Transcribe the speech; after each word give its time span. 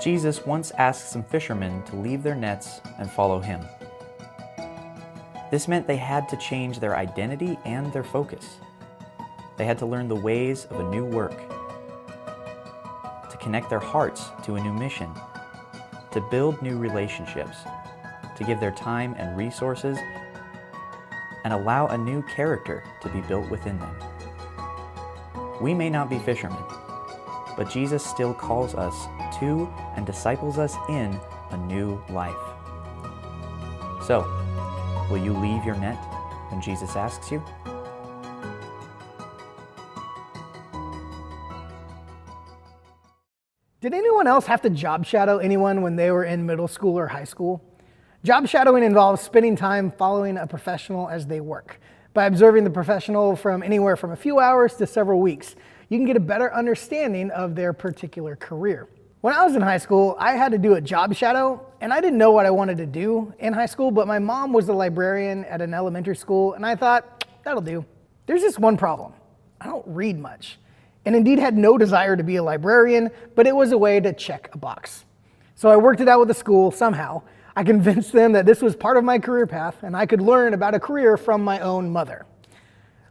Jesus 0.00 0.46
once 0.46 0.70
asked 0.78 1.10
some 1.10 1.24
fishermen 1.24 1.82
to 1.84 1.96
leave 1.96 2.22
their 2.22 2.34
nets 2.34 2.80
and 2.98 3.10
follow 3.10 3.40
him. 3.40 3.60
This 5.50 5.66
meant 5.66 5.86
they 5.86 5.96
had 5.96 6.28
to 6.28 6.36
change 6.36 6.78
their 6.78 6.96
identity 6.96 7.58
and 7.64 7.92
their 7.92 8.04
focus. 8.04 8.58
They 9.56 9.64
had 9.64 9.78
to 9.78 9.86
learn 9.86 10.06
the 10.06 10.14
ways 10.14 10.66
of 10.66 10.78
a 10.78 10.90
new 10.90 11.04
work, 11.04 11.36
to 13.28 13.36
connect 13.38 13.70
their 13.70 13.80
hearts 13.80 14.26
to 14.44 14.54
a 14.54 14.60
new 14.60 14.72
mission, 14.72 15.10
to 16.12 16.20
build 16.30 16.62
new 16.62 16.78
relationships, 16.78 17.56
to 18.36 18.44
give 18.44 18.60
their 18.60 18.70
time 18.70 19.14
and 19.18 19.36
resources, 19.36 19.98
and 21.44 21.52
allow 21.52 21.88
a 21.88 21.98
new 21.98 22.22
character 22.22 22.84
to 23.00 23.08
be 23.08 23.20
built 23.22 23.50
within 23.50 23.78
them. 23.78 23.96
We 25.60 25.74
may 25.74 25.90
not 25.90 26.08
be 26.08 26.18
fishermen, 26.20 26.62
but 27.56 27.68
Jesus 27.68 28.04
still 28.04 28.34
calls 28.34 28.74
us 28.74 28.94
to 29.40 29.72
and 29.96 30.06
disciples 30.06 30.58
us 30.58 30.76
in 30.88 31.18
a 31.50 31.56
new 31.56 32.02
life. 32.10 32.34
So, 34.06 34.20
will 35.10 35.18
you 35.18 35.32
leave 35.32 35.64
your 35.64 35.76
net 35.76 35.98
when 36.50 36.60
Jesus 36.60 36.96
asks 36.96 37.30
you? 37.30 37.42
Did 43.80 43.94
anyone 43.94 44.26
else 44.26 44.46
have 44.46 44.60
to 44.62 44.70
job 44.70 45.06
shadow 45.06 45.38
anyone 45.38 45.82
when 45.82 45.94
they 45.94 46.10
were 46.10 46.24
in 46.24 46.44
middle 46.44 46.66
school 46.66 46.98
or 46.98 47.06
high 47.06 47.24
school? 47.24 47.62
Job 48.24 48.48
shadowing 48.48 48.82
involves 48.82 49.22
spending 49.22 49.54
time 49.54 49.92
following 49.92 50.36
a 50.36 50.46
professional 50.48 51.08
as 51.08 51.28
they 51.28 51.40
work. 51.40 51.80
By 52.12 52.26
observing 52.26 52.64
the 52.64 52.70
professional 52.70 53.36
from 53.36 53.62
anywhere 53.62 53.94
from 53.94 54.10
a 54.10 54.16
few 54.16 54.40
hours 54.40 54.74
to 54.74 54.86
several 54.88 55.20
weeks, 55.20 55.54
you 55.88 55.98
can 55.98 56.06
get 56.06 56.16
a 56.16 56.20
better 56.20 56.52
understanding 56.52 57.30
of 57.30 57.54
their 57.54 57.72
particular 57.72 58.34
career. 58.34 58.88
When 59.20 59.34
I 59.34 59.44
was 59.44 59.56
in 59.56 59.62
high 59.62 59.78
school, 59.78 60.16
I 60.18 60.36
had 60.36 60.52
to 60.52 60.58
do 60.58 60.74
a 60.74 60.80
job 60.80 61.14
shadow, 61.14 61.66
and 61.80 61.92
I 61.92 62.00
didn't 62.00 62.18
know 62.18 62.30
what 62.30 62.46
I 62.46 62.50
wanted 62.50 62.76
to 62.78 62.86
do 62.86 63.34
in 63.40 63.52
high 63.52 63.66
school, 63.66 63.90
but 63.90 64.06
my 64.06 64.20
mom 64.20 64.52
was 64.52 64.68
a 64.68 64.72
librarian 64.72 65.44
at 65.46 65.60
an 65.60 65.74
elementary 65.74 66.14
school, 66.14 66.54
and 66.54 66.64
I 66.64 66.76
thought, 66.76 67.24
that'll 67.44 67.60
do. 67.60 67.84
There's 68.26 68.42
just 68.42 68.58
one 68.58 68.76
problem 68.76 69.12
I 69.60 69.66
don't 69.66 69.84
read 69.88 70.18
much 70.18 70.58
and 71.08 71.16
indeed 71.16 71.38
had 71.38 71.56
no 71.56 71.78
desire 71.78 72.16
to 72.16 72.22
be 72.22 72.36
a 72.36 72.42
librarian, 72.42 73.10
but 73.34 73.46
it 73.46 73.56
was 73.56 73.72
a 73.72 73.78
way 73.78 73.98
to 73.98 74.12
check 74.12 74.50
a 74.52 74.58
box. 74.58 75.06
So 75.54 75.70
I 75.70 75.76
worked 75.76 76.02
it 76.02 76.08
out 76.08 76.18
with 76.18 76.28
the 76.28 76.34
school 76.34 76.70
somehow. 76.70 77.22
I 77.56 77.64
convinced 77.64 78.12
them 78.12 78.32
that 78.32 78.44
this 78.44 78.60
was 78.60 78.76
part 78.76 78.98
of 78.98 79.04
my 79.04 79.18
career 79.18 79.46
path 79.46 79.82
and 79.82 79.96
I 79.96 80.04
could 80.04 80.20
learn 80.20 80.52
about 80.52 80.74
a 80.74 80.80
career 80.80 81.16
from 81.16 81.42
my 81.42 81.60
own 81.60 81.90
mother. 81.90 82.26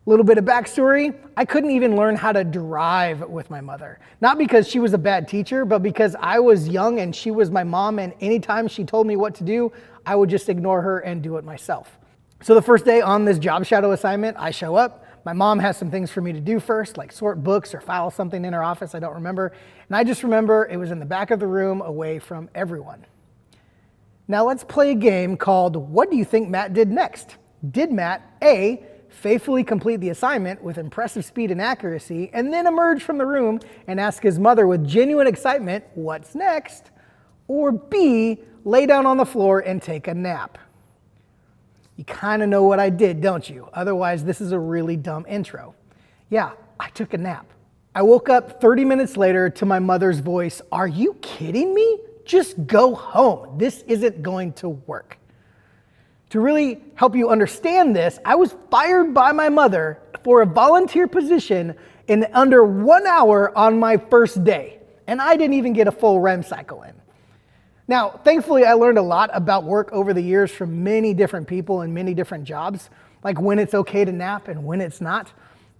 Little 0.07 0.23
bit 0.23 0.37
of 0.37 0.45
backstory 0.45 1.13
I 1.35 1.43
couldn't 1.43 1.71
even 1.71 1.97
learn 1.97 2.15
how 2.15 2.31
to 2.31 2.45
drive 2.45 3.27
with 3.27 3.49
my 3.49 3.59
mother. 3.59 3.99
Not 4.21 4.37
because 4.37 4.65
she 4.65 4.79
was 4.79 4.93
a 4.93 4.97
bad 4.97 5.27
teacher, 5.27 5.65
but 5.65 5.83
because 5.83 6.15
I 6.21 6.39
was 6.39 6.69
young 6.69 7.01
and 7.01 7.13
she 7.13 7.29
was 7.29 7.51
my 7.51 7.65
mom, 7.65 7.99
and 7.99 8.13
anytime 8.21 8.69
she 8.69 8.85
told 8.85 9.05
me 9.05 9.17
what 9.17 9.35
to 9.35 9.43
do, 9.43 9.71
I 10.05 10.15
would 10.15 10.29
just 10.29 10.47
ignore 10.47 10.81
her 10.81 10.99
and 10.99 11.21
do 11.21 11.35
it 11.35 11.43
myself. 11.43 11.99
So 12.41 12.55
the 12.55 12.61
first 12.61 12.85
day 12.85 13.01
on 13.01 13.25
this 13.25 13.37
job 13.37 13.65
shadow 13.65 13.91
assignment, 13.91 14.37
I 14.39 14.49
show 14.49 14.75
up. 14.75 15.05
My 15.25 15.33
mom 15.33 15.59
has 15.59 15.75
some 15.75 15.91
things 15.91 16.09
for 16.09 16.21
me 16.21 16.31
to 16.31 16.39
do 16.39 16.61
first, 16.61 16.97
like 16.97 17.11
sort 17.11 17.43
books 17.43 17.75
or 17.75 17.81
file 17.81 18.09
something 18.09 18.45
in 18.45 18.53
her 18.53 18.63
office, 18.63 18.95
I 18.95 18.99
don't 18.99 19.15
remember. 19.15 19.51
And 19.89 19.97
I 19.97 20.05
just 20.05 20.23
remember 20.23 20.69
it 20.71 20.77
was 20.77 20.89
in 20.89 20.99
the 20.99 21.05
back 21.05 21.31
of 21.31 21.41
the 21.41 21.47
room 21.47 21.81
away 21.81 22.17
from 22.17 22.49
everyone. 22.55 23.05
Now 24.29 24.47
let's 24.47 24.63
play 24.63 24.91
a 24.91 24.95
game 24.95 25.35
called 25.35 25.75
What 25.75 26.09
Do 26.09 26.15
You 26.15 26.23
Think 26.23 26.47
Matt 26.47 26.73
Did 26.73 26.89
Next? 26.89 27.35
Did 27.71 27.91
Matt 27.91 28.21
A, 28.41 28.85
faithfully 29.09 29.63
complete 29.63 29.97
the 29.97 30.09
assignment 30.09 30.61
with 30.61 30.77
impressive 30.77 31.25
speed 31.25 31.51
and 31.51 31.61
accuracy, 31.61 32.29
and 32.33 32.53
then 32.53 32.67
emerge 32.67 33.03
from 33.03 33.17
the 33.17 33.25
room 33.25 33.59
and 33.87 33.99
ask 33.99 34.23
his 34.23 34.39
mother 34.39 34.67
with 34.67 34.85
genuine 34.85 35.27
excitement, 35.27 35.83
What's 35.95 36.35
next? 36.35 36.91
Or 37.47 37.71
B, 37.71 38.39
lay 38.63 38.85
down 38.85 39.05
on 39.05 39.17
the 39.17 39.25
floor 39.25 39.59
and 39.59 39.81
take 39.81 40.07
a 40.07 40.13
nap? 40.13 40.57
You 41.95 42.03
kind 42.03 42.43
of 42.43 42.49
know 42.49 42.63
what 42.63 42.79
I 42.79 42.89
did, 42.89 43.21
don't 43.21 43.49
you? 43.49 43.69
Otherwise, 43.73 44.23
this 44.23 44.39
is 44.39 44.51
a 44.51 44.59
really 44.59 44.95
dumb 44.95 45.25
intro. 45.27 45.73
Yeah, 46.29 46.51
I 46.79 46.89
took 46.89 47.13
a 47.13 47.17
nap. 47.17 47.47
I 47.95 48.03
woke 48.03 48.29
up 48.29 48.61
30 48.61 48.85
minutes 48.85 49.17
later 49.17 49.49
to 49.49 49.65
my 49.65 49.79
mother's 49.79 50.19
voice 50.19 50.61
Are 50.71 50.87
you 50.87 51.15
kidding 51.15 51.73
me? 51.73 51.99
Just 52.25 52.67
go 52.67 52.93
home. 52.93 53.57
This 53.57 53.83
isn't 53.87 54.21
going 54.21 54.53
to 54.53 54.69
work. 54.69 55.17
To 56.31 56.39
really 56.39 56.81
help 56.95 57.15
you 57.15 57.29
understand 57.29 57.95
this, 57.95 58.19
I 58.25 58.35
was 58.35 58.55
fired 58.69 59.13
by 59.13 59.31
my 59.31 59.49
mother 59.49 59.99
for 60.23 60.41
a 60.41 60.45
volunteer 60.45 61.07
position 61.07 61.75
in 62.07 62.27
under 62.33 62.63
one 62.63 63.07
hour 63.07 63.57
on 63.57 63.79
my 63.79 63.97
first 63.97 64.43
day. 64.43 64.79
And 65.07 65.21
I 65.21 65.37
didn't 65.37 65.53
even 65.53 65.73
get 65.73 65.87
a 65.87 65.91
full 65.91 66.19
REM 66.19 66.43
cycle 66.43 66.83
in. 66.83 66.93
Now, 67.87 68.09
thankfully, 68.09 68.65
I 68.65 68.73
learned 68.73 68.97
a 68.97 69.03
lot 69.03 69.29
about 69.33 69.63
work 69.63 69.89
over 69.93 70.13
the 70.13 70.21
years 70.21 70.51
from 70.51 70.83
many 70.83 71.13
different 71.13 71.47
people 71.47 71.81
in 71.83 71.93
many 71.93 72.13
different 72.13 72.43
jobs, 72.43 72.89
like 73.23 73.39
when 73.39 73.59
it's 73.59 73.73
okay 73.73 74.03
to 74.03 74.11
nap 74.11 74.49
and 74.49 74.65
when 74.65 74.81
it's 74.81 74.99
not. 74.99 75.31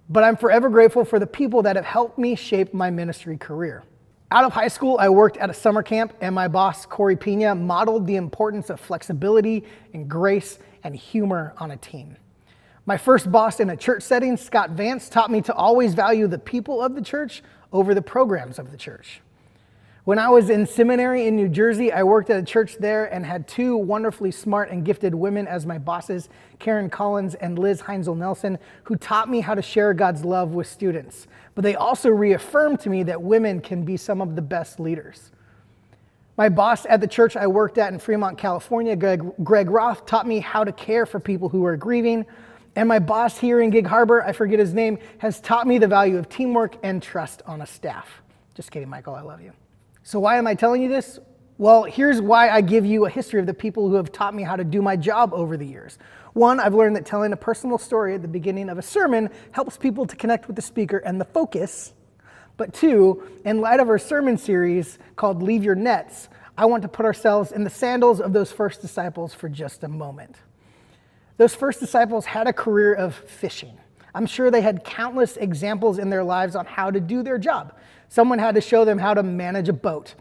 But 0.10 0.24
I'm 0.24 0.38
forever 0.38 0.70
grateful 0.70 1.04
for 1.04 1.20
the 1.20 1.28
people 1.28 1.64
that 1.64 1.76
have 1.76 1.84
helped 1.84 2.18
me 2.18 2.36
shape 2.36 2.74
my 2.74 2.90
ministry 2.90 3.38
career. 3.38 3.84
Out 4.30 4.44
of 4.44 4.52
high 4.52 4.68
school, 4.68 4.98
I 5.00 5.08
worked 5.08 5.38
at 5.38 5.50
a 5.50 5.54
summer 5.54 5.82
camp, 5.82 6.14
and 6.20 6.36
my 6.36 6.50
boss, 6.50 6.86
Corey 6.86 7.16
Pina, 7.16 7.56
modeled 7.56 8.06
the 8.06 8.18
importance 8.18 8.70
of 8.70 8.78
flexibility 8.78 9.64
and 9.94 10.10
grace 10.10 10.60
and 10.84 10.94
humor 10.94 11.54
on 11.60 11.72
a 11.72 11.78
team. 11.78 12.18
My 12.86 12.98
first 12.98 13.32
boss 13.32 13.62
in 13.62 13.70
a 13.70 13.78
church 13.78 14.04
setting, 14.04 14.36
Scott 14.36 14.72
Vance, 14.72 15.08
taught 15.08 15.32
me 15.32 15.42
to 15.44 15.54
always 15.54 15.94
value 15.94 16.28
the 16.28 16.40
people 16.40 16.82
of 16.82 16.94
the 16.94 17.02
church 17.02 17.42
over 17.72 17.94
the 17.94 18.02
programs 18.02 18.60
of 18.60 18.70
the 18.72 18.78
church. 18.78 19.22
When 20.08 20.20
I 20.20 20.30
was 20.30 20.50
in 20.50 20.66
seminary 20.66 21.28
in 21.28 21.36
New 21.36 21.50
Jersey, 21.50 21.92
I 21.92 22.02
worked 22.04 22.30
at 22.30 22.40
a 22.40 22.42
church 22.42 22.78
there 22.78 23.14
and 23.14 23.26
had 23.26 23.46
two 23.46 23.76
wonderfully 23.76 24.32
smart 24.32 24.72
and 24.72 24.86
gifted 24.86 25.14
women 25.14 25.48
as 25.48 25.66
my 25.66 25.78
bosses, 25.78 26.30
Karen 26.60 26.90
Collins 26.90 27.36
and 27.36 27.60
Liz 27.60 27.82
Heinzel 27.82 28.16
Nelson, 28.16 28.58
who 28.86 28.96
taught 28.96 29.30
me 29.30 29.42
how 29.42 29.54
to 29.54 29.62
share 29.62 29.94
God's 29.94 30.24
love 30.24 30.52
with 30.52 30.66
students. 30.66 31.28
But 31.56 31.64
they 31.64 31.76
also 31.76 32.10
reaffirmed 32.10 32.80
to 32.80 32.90
me 32.90 33.04
that 33.04 33.22
women 33.22 33.60
can 33.60 33.84
be 33.84 33.98
some 33.98 34.22
of 34.22 34.38
the 34.38 34.42
best 34.42 34.80
leaders. 34.80 35.32
My 36.38 36.48
boss 36.48 36.86
at 36.86 37.02
the 37.02 37.08
church 37.08 37.36
I 37.36 37.48
worked 37.48 37.78
at 37.78 37.92
in 37.92 38.00
Fremont, 38.00 38.38
California, 38.38 38.96
Greg, 38.96 39.30
Greg 39.44 39.70
Roth, 39.70 40.06
taught 40.06 40.26
me 40.26 40.40
how 40.40 40.64
to 40.64 40.72
care 40.72 41.06
for 41.06 41.20
people 41.20 41.50
who 41.50 41.66
are 41.66 41.76
grieving. 41.76 42.26
And 42.78 42.88
my 42.88 43.00
boss 43.00 43.38
here 43.38 43.60
in 43.60 43.72
Gig 43.72 43.88
Harbor, 43.88 44.24
I 44.24 44.32
forget 44.32 44.58
his 44.58 44.74
name, 44.74 45.00
has 45.18 45.42
taught 45.42 45.68
me 45.68 45.78
the 45.80 45.88
value 45.88 46.18
of 46.18 46.30
teamwork 46.30 46.78
and 46.82 47.04
trust 47.04 47.42
on 47.46 47.62
a 47.62 47.68
staff. 47.68 48.22
Just 48.56 48.72
kidding, 48.72 48.88
Michael, 48.88 49.14
I 49.14 49.22
love 49.22 49.42
you. 49.42 49.52
So, 50.08 50.22
why 50.22 50.38
am 50.38 50.48
I 50.48 50.56
telling 50.56 50.82
you 50.82 50.88
this? 50.88 51.20
Well, 51.58 51.84
here's 51.84 52.22
why 52.22 52.48
I 52.48 52.62
give 52.62 52.86
you 52.86 53.06
a 53.06 53.10
history 53.10 53.42
of 53.42 53.46
the 53.46 53.54
people 53.54 53.90
who 53.90 53.96
have 53.96 54.10
taught 54.10 54.34
me 54.34 54.42
how 54.42 54.56
to 54.56 54.64
do 54.64 54.82
my 54.82 54.96
job 54.96 55.34
over 55.34 55.58
the 55.58 55.66
years. 55.66 55.98
One, 56.32 56.62
I've 56.62 56.74
learned 56.74 56.96
that 56.96 57.06
telling 57.06 57.34
a 57.34 57.36
personal 57.36 57.78
story 57.78 58.16
at 58.16 58.22
the 58.22 58.28
beginning 58.30 58.70
of 58.70 58.78
a 58.78 58.82
sermon 58.82 59.30
helps 59.52 59.76
people 59.76 60.06
to 60.06 60.16
connect 60.16 60.48
with 60.48 60.56
the 60.56 60.62
speaker 60.62 61.00
and 61.00 61.20
the 61.20 61.26
focus. 61.26 61.94
But 62.56 62.74
two, 62.74 63.22
in 63.44 63.60
light 63.60 63.82
of 63.82 63.90
our 63.90 64.00
sermon 64.00 64.38
series 64.38 64.98
called 65.18 65.44
Leave 65.44 65.62
Your 65.62 65.76
Nets, 65.76 66.30
I 66.58 66.68
want 66.68 66.84
to 66.84 66.88
put 66.88 67.06
ourselves 67.06 67.52
in 67.52 67.66
the 67.66 67.70
sandals 67.70 68.22
of 68.22 68.32
those 68.32 68.50
first 68.50 68.80
disciples 68.80 69.34
for 69.34 69.50
just 69.50 69.84
a 69.84 69.90
moment. 69.90 70.38
Those 71.36 71.54
first 71.54 71.82
disciples 71.82 72.26
had 72.26 72.48
a 72.48 72.54
career 72.54 72.94
of 72.94 73.14
fishing. 73.14 73.78
I'm 74.16 74.26
sure 74.26 74.50
they 74.52 74.62
had 74.62 74.86
countless 74.86 75.36
examples 75.36 76.00
in 76.00 76.10
their 76.10 76.24
lives 76.24 76.56
on 76.56 76.66
how 76.66 76.92
to 76.92 77.02
do 77.02 77.24
their 77.24 77.38
job. 77.38 77.74
Someone 78.10 78.40
had 78.40 78.56
to 78.56 78.62
show 78.62 78.86
them 78.86 78.98
how 78.98 79.14
to 79.14 79.24
manage 79.24 79.70
a 79.70 79.74
boat, 79.74 80.16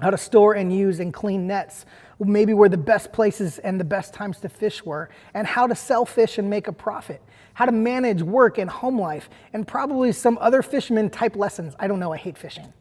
how 0.00 0.10
to 0.10 0.18
store 0.18 0.54
and 0.54 0.72
use 0.72 1.00
and 1.00 1.12
clean 1.12 1.46
nets, 1.46 1.84
maybe 2.20 2.54
where 2.54 2.68
the 2.68 2.76
best 2.76 3.12
places 3.12 3.58
and 3.58 3.78
the 3.78 3.84
best 3.84 4.14
times 4.14 4.38
to 4.40 4.48
fish 4.48 4.84
were, 4.84 5.08
and 5.34 5.46
how 5.46 5.66
to 5.66 5.74
sell 5.74 6.04
fish 6.04 6.38
and 6.38 6.48
make 6.48 6.68
a 6.68 6.72
profit, 6.72 7.22
how 7.54 7.64
to 7.64 7.72
manage 7.72 8.22
work 8.22 8.58
and 8.58 8.70
home 8.70 9.00
life, 9.00 9.28
and 9.52 9.66
probably 9.66 10.12
some 10.12 10.38
other 10.40 10.62
fisherman 10.62 11.10
type 11.10 11.36
lessons. 11.36 11.74
I 11.78 11.86
don't 11.86 12.00
know, 12.00 12.12
I 12.12 12.16
hate 12.16 12.38
fishing. 12.38 12.72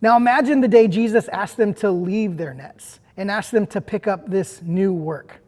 Now 0.00 0.16
imagine 0.16 0.60
the 0.60 0.68
day 0.68 0.88
Jesus 0.88 1.28
asked 1.28 1.56
them 1.56 1.74
to 1.74 1.90
leave 1.90 2.36
their 2.36 2.54
nets 2.54 2.98
and 3.16 3.30
asked 3.30 3.52
them 3.52 3.66
to 3.68 3.80
pick 3.80 4.08
up 4.08 4.28
this 4.28 4.60
new 4.62 4.92
work. 4.92 5.40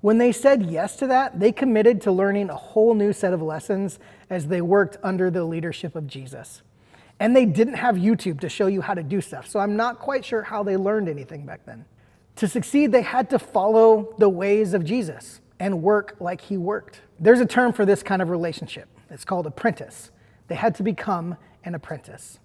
When 0.00 0.18
they 0.18 0.32
said 0.32 0.66
yes 0.66 0.96
to 0.96 1.06
that, 1.08 1.38
they 1.38 1.52
committed 1.52 2.00
to 2.02 2.12
learning 2.12 2.50
a 2.50 2.56
whole 2.56 2.94
new 2.94 3.12
set 3.12 3.32
of 3.32 3.42
lessons 3.42 3.98
as 4.30 4.46
they 4.48 4.60
worked 4.60 4.96
under 5.02 5.30
the 5.30 5.44
leadership 5.44 5.94
of 5.94 6.06
Jesus. 6.06 6.62
And 7.18 7.34
they 7.34 7.46
didn't 7.46 7.74
have 7.74 7.96
YouTube 7.96 8.40
to 8.40 8.48
show 8.48 8.66
you 8.66 8.80
how 8.82 8.94
to 8.94 9.02
do 9.02 9.20
stuff. 9.20 9.48
So 9.48 9.58
I'm 9.58 9.76
not 9.76 9.98
quite 9.98 10.24
sure 10.24 10.42
how 10.42 10.62
they 10.62 10.76
learned 10.76 11.08
anything 11.08 11.46
back 11.46 11.64
then. 11.64 11.84
To 12.36 12.48
succeed, 12.48 12.92
they 12.92 13.02
had 13.02 13.30
to 13.30 13.38
follow 13.38 14.14
the 14.18 14.28
ways 14.28 14.74
of 14.74 14.84
Jesus 14.84 15.40
and 15.58 15.82
work 15.82 16.16
like 16.20 16.42
he 16.42 16.58
worked. 16.58 17.00
There's 17.18 17.40
a 17.40 17.46
term 17.46 17.72
for 17.72 17.86
this 17.86 18.02
kind 18.02 18.20
of 18.20 18.28
relationship. 18.28 18.88
It's 19.10 19.24
called 19.24 19.46
apprentice. 19.46 20.10
They 20.48 20.54
had 20.54 20.74
to 20.74 20.82
become 20.82 21.36
an 21.64 21.74
apprentice. 21.74 22.38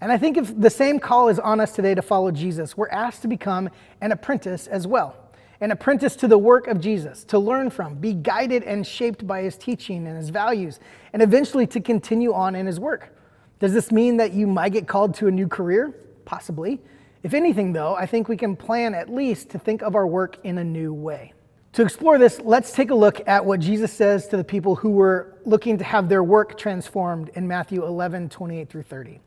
And 0.00 0.10
I 0.10 0.18
think 0.18 0.36
if 0.36 0.60
the 0.60 0.70
same 0.70 0.98
call 0.98 1.28
is 1.28 1.38
on 1.38 1.60
us 1.60 1.72
today 1.72 1.94
to 1.94 2.02
follow 2.02 2.32
Jesus, 2.32 2.76
we're 2.76 2.88
asked 2.88 3.22
to 3.22 3.28
become 3.28 3.70
an 4.00 4.10
apprentice 4.10 4.66
as 4.66 4.84
well. 4.84 5.16
An 5.60 5.70
apprentice 5.70 6.16
to 6.16 6.26
the 6.26 6.38
work 6.38 6.66
of 6.66 6.80
Jesus, 6.80 7.22
to 7.26 7.38
learn 7.38 7.70
from, 7.70 7.94
be 7.94 8.12
guided 8.12 8.64
and 8.64 8.84
shaped 8.84 9.24
by 9.24 9.42
his 9.42 9.56
teaching 9.56 10.08
and 10.08 10.16
his 10.16 10.30
values, 10.30 10.80
and 11.12 11.22
eventually 11.22 11.68
to 11.68 11.80
continue 11.80 12.34
on 12.34 12.56
in 12.56 12.66
his 12.66 12.80
work. 12.80 13.16
Does 13.62 13.72
this 13.72 13.92
mean 13.92 14.16
that 14.16 14.32
you 14.32 14.48
might 14.48 14.72
get 14.72 14.88
called 14.88 15.14
to 15.14 15.28
a 15.28 15.30
new 15.30 15.46
career? 15.46 15.94
Possibly. 16.24 16.80
If 17.22 17.32
anything, 17.32 17.72
though, 17.72 17.94
I 17.94 18.06
think 18.06 18.26
we 18.26 18.36
can 18.36 18.56
plan 18.56 18.92
at 18.92 19.08
least 19.08 19.50
to 19.50 19.58
think 19.60 19.82
of 19.82 19.94
our 19.94 20.04
work 20.04 20.36
in 20.42 20.58
a 20.58 20.64
new 20.64 20.92
way. 20.92 21.32
To 21.74 21.82
explore 21.82 22.18
this, 22.18 22.40
let's 22.40 22.72
take 22.72 22.90
a 22.90 22.94
look 22.96 23.20
at 23.28 23.44
what 23.44 23.60
Jesus 23.60 23.92
says 23.92 24.26
to 24.30 24.36
the 24.36 24.42
people 24.42 24.74
who 24.74 24.90
were 24.90 25.38
looking 25.44 25.78
to 25.78 25.84
have 25.84 26.08
their 26.08 26.24
work 26.24 26.58
transformed 26.58 27.30
in 27.36 27.46
Matthew 27.46 27.86
11, 27.86 28.30
28 28.30 28.68
through 28.68 28.82
30. 28.82 29.20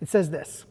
It 0.00 0.08
says 0.08 0.30
this 0.30 0.64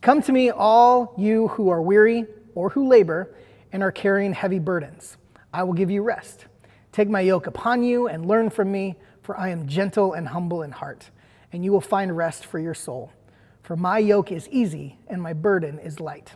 Come 0.00 0.22
to 0.22 0.30
me, 0.30 0.50
all 0.50 1.14
you 1.18 1.48
who 1.48 1.68
are 1.68 1.82
weary 1.82 2.26
or 2.54 2.70
who 2.70 2.86
labor 2.86 3.34
and 3.72 3.82
are 3.82 3.90
carrying 3.90 4.34
heavy 4.34 4.60
burdens. 4.60 5.16
I 5.52 5.64
will 5.64 5.72
give 5.72 5.90
you 5.90 6.02
rest. 6.02 6.46
Take 6.92 7.08
my 7.08 7.22
yoke 7.22 7.48
upon 7.48 7.82
you 7.82 8.06
and 8.06 8.24
learn 8.24 8.50
from 8.50 8.70
me, 8.70 8.94
for 9.20 9.36
I 9.36 9.48
am 9.48 9.66
gentle 9.66 10.12
and 10.12 10.28
humble 10.28 10.62
in 10.62 10.70
heart, 10.70 11.10
and 11.52 11.64
you 11.64 11.72
will 11.72 11.80
find 11.80 12.16
rest 12.16 12.46
for 12.46 12.58
your 12.58 12.74
soul. 12.74 13.12
For 13.62 13.76
my 13.76 13.98
yoke 13.98 14.32
is 14.32 14.48
easy 14.48 14.98
and 15.08 15.22
my 15.22 15.32
burden 15.32 15.78
is 15.78 16.00
light. 16.00 16.32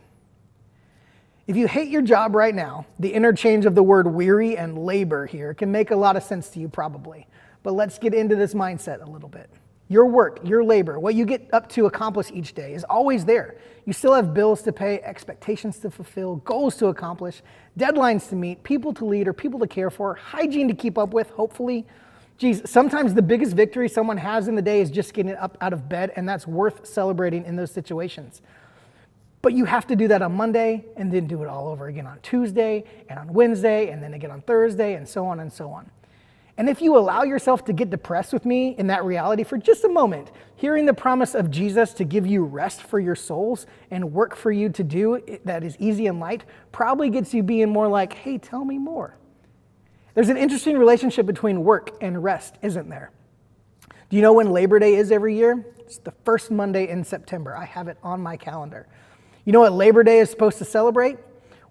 If 1.46 1.56
you 1.56 1.68
hate 1.68 1.88
your 1.88 2.02
job 2.02 2.34
right 2.34 2.54
now, 2.54 2.86
the 2.98 3.12
interchange 3.12 3.66
of 3.66 3.74
the 3.74 3.82
word 3.82 4.06
weary 4.06 4.56
and 4.56 4.78
labor 4.78 5.26
here 5.26 5.54
can 5.54 5.70
make 5.70 5.92
a 5.92 5.96
lot 5.96 6.16
of 6.16 6.22
sense 6.22 6.48
to 6.50 6.60
you, 6.60 6.68
probably. 6.68 7.26
But 7.62 7.74
let's 7.74 7.98
get 7.98 8.14
into 8.14 8.36
this 8.36 8.52
mindset 8.54 9.06
a 9.06 9.10
little 9.10 9.28
bit. 9.28 9.48
Your 9.88 10.06
work, 10.06 10.40
your 10.42 10.64
labor, 10.64 10.98
what 10.98 11.14
you 11.14 11.24
get 11.24 11.48
up 11.52 11.68
to 11.70 11.86
accomplish 11.86 12.32
each 12.32 12.54
day 12.54 12.74
is 12.74 12.82
always 12.82 13.24
there. 13.24 13.56
You 13.84 13.92
still 13.92 14.14
have 14.14 14.34
bills 14.34 14.62
to 14.62 14.72
pay, 14.72 15.00
expectations 15.02 15.78
to 15.78 15.90
fulfill, 15.90 16.36
goals 16.36 16.76
to 16.78 16.86
accomplish, 16.86 17.42
deadlines 17.78 18.28
to 18.30 18.34
meet, 18.34 18.64
people 18.64 18.92
to 18.94 19.04
lead 19.04 19.28
or 19.28 19.32
people 19.32 19.60
to 19.60 19.68
care 19.68 19.90
for, 19.90 20.14
hygiene 20.16 20.66
to 20.66 20.74
keep 20.74 20.98
up 20.98 21.10
with, 21.10 21.30
hopefully. 21.30 21.86
Geez, 22.38 22.68
sometimes 22.68 23.14
the 23.14 23.22
biggest 23.22 23.56
victory 23.56 23.88
someone 23.88 24.18
has 24.18 24.46
in 24.46 24.54
the 24.54 24.62
day 24.62 24.80
is 24.80 24.90
just 24.90 25.14
getting 25.14 25.34
up 25.36 25.56
out 25.60 25.72
of 25.72 25.88
bed, 25.88 26.12
and 26.16 26.28
that's 26.28 26.46
worth 26.46 26.86
celebrating 26.86 27.44
in 27.44 27.56
those 27.56 27.70
situations. 27.70 28.42
But 29.40 29.54
you 29.54 29.64
have 29.64 29.86
to 29.86 29.96
do 29.96 30.08
that 30.08 30.22
on 30.22 30.32
Monday 30.32 30.84
and 30.96 31.10
then 31.12 31.26
do 31.26 31.42
it 31.42 31.48
all 31.48 31.68
over 31.68 31.86
again 31.86 32.06
on 32.06 32.18
Tuesday 32.20 32.84
and 33.08 33.18
on 33.18 33.32
Wednesday 33.32 33.90
and 33.90 34.02
then 34.02 34.12
again 34.12 34.30
on 34.30 34.40
Thursday 34.42 34.94
and 34.94 35.08
so 35.08 35.24
on 35.24 35.40
and 35.40 35.52
so 35.52 35.70
on. 35.70 35.88
And 36.58 36.68
if 36.68 36.80
you 36.80 36.96
allow 36.96 37.22
yourself 37.22 37.64
to 37.66 37.72
get 37.72 37.90
depressed 37.90 38.32
with 38.32 38.44
me 38.44 38.74
in 38.78 38.86
that 38.88 39.04
reality 39.04 39.44
for 39.44 39.58
just 39.58 39.84
a 39.84 39.88
moment, 39.88 40.32
hearing 40.56 40.86
the 40.86 40.94
promise 40.94 41.34
of 41.34 41.50
Jesus 41.50 41.92
to 41.94 42.04
give 42.04 42.26
you 42.26 42.44
rest 42.44 42.82
for 42.82 42.98
your 42.98 43.14
souls 43.14 43.66
and 43.90 44.12
work 44.12 44.34
for 44.34 44.50
you 44.50 44.68
to 44.70 44.82
do 44.82 45.22
that 45.44 45.62
is 45.62 45.76
easy 45.78 46.06
and 46.06 46.18
light 46.18 46.44
probably 46.72 47.10
gets 47.10 47.32
you 47.32 47.42
being 47.42 47.68
more 47.68 47.88
like, 47.88 48.14
hey, 48.14 48.38
tell 48.38 48.64
me 48.64 48.78
more. 48.78 49.16
There's 50.16 50.30
an 50.30 50.38
interesting 50.38 50.78
relationship 50.78 51.26
between 51.26 51.62
work 51.62 51.90
and 52.00 52.24
rest, 52.24 52.56
isn't 52.62 52.88
there? 52.88 53.10
Do 54.08 54.16
you 54.16 54.22
know 54.22 54.32
when 54.32 54.50
Labor 54.50 54.78
Day 54.78 54.94
is 54.94 55.12
every 55.12 55.36
year? 55.36 55.62
It's 55.78 55.98
the 55.98 56.14
first 56.24 56.50
Monday 56.50 56.88
in 56.88 57.04
September. 57.04 57.54
I 57.54 57.66
have 57.66 57.86
it 57.86 57.98
on 58.02 58.22
my 58.22 58.38
calendar. 58.38 58.86
You 59.44 59.52
know 59.52 59.60
what 59.60 59.74
Labor 59.74 60.02
Day 60.02 60.20
is 60.20 60.30
supposed 60.30 60.56
to 60.56 60.64
celebrate? 60.64 61.18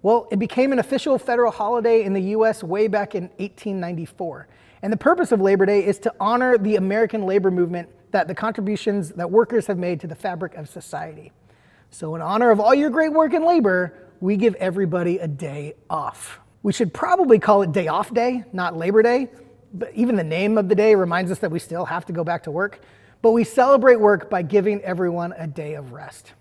Well, 0.03 0.27
it 0.31 0.37
became 0.37 0.71
an 0.71 0.77
official 0.77 1.17
federal 1.17 1.51
holiday 1.51 2.03
in 2.03 2.13
the 2.13 2.21
US 2.21 2.63
way 2.63 2.87
back 2.87 3.15
in 3.15 3.23
1894. 3.37 4.47
And 4.83 4.93
the 4.93 4.97
purpose 4.97 5.31
of 5.31 5.41
Labor 5.41 5.65
Day 5.65 5.83
is 5.83 5.97
to 5.99 6.13
honor 6.19 6.59
the 6.59 6.75
American 6.75 7.25
labor 7.25 7.49
movement 7.49 7.89
that 8.11 8.27
the 8.27 8.35
contributions 8.35 9.09
that 9.13 9.31
workers 9.31 9.65
have 9.65 9.79
made 9.79 9.99
to 10.01 10.07
the 10.07 10.13
fabric 10.13 10.53
of 10.53 10.69
society. 10.69 11.31
So, 11.89 12.13
in 12.13 12.21
honor 12.21 12.51
of 12.51 12.59
all 12.59 12.75
your 12.75 12.91
great 12.91 13.11
work 13.11 13.33
and 13.33 13.43
labor, 13.43 13.91
we 14.19 14.37
give 14.37 14.53
everybody 14.55 15.17
a 15.17 15.27
day 15.27 15.73
off. 15.89 16.41
We 16.65 16.73
should 16.73 16.95
probably 16.95 17.37
call 17.37 17.61
it 17.61 17.73
Day 17.73 17.89
Off 17.89 18.11
Day, 18.11 18.43
not 18.51 18.75
Labor 18.75 19.03
Day. 19.03 19.29
But 19.71 19.93
even 19.93 20.15
the 20.15 20.23
name 20.23 20.57
of 20.57 20.67
the 20.67 20.73
day 20.73 20.95
reminds 20.95 21.29
us 21.29 21.37
that 21.39 21.51
we 21.51 21.59
still 21.59 21.85
have 21.85 22.07
to 22.07 22.11
go 22.11 22.23
back 22.23 22.41
to 22.45 22.49
work. 22.51 22.79
But 23.21 23.33
we 23.33 23.43
celebrate 23.43 23.97
work 23.97 24.31
by 24.31 24.41
giving 24.41 24.81
everyone 24.81 25.35
a 25.37 25.45
day 25.45 25.75
of 25.75 25.93
rest. 25.93 26.33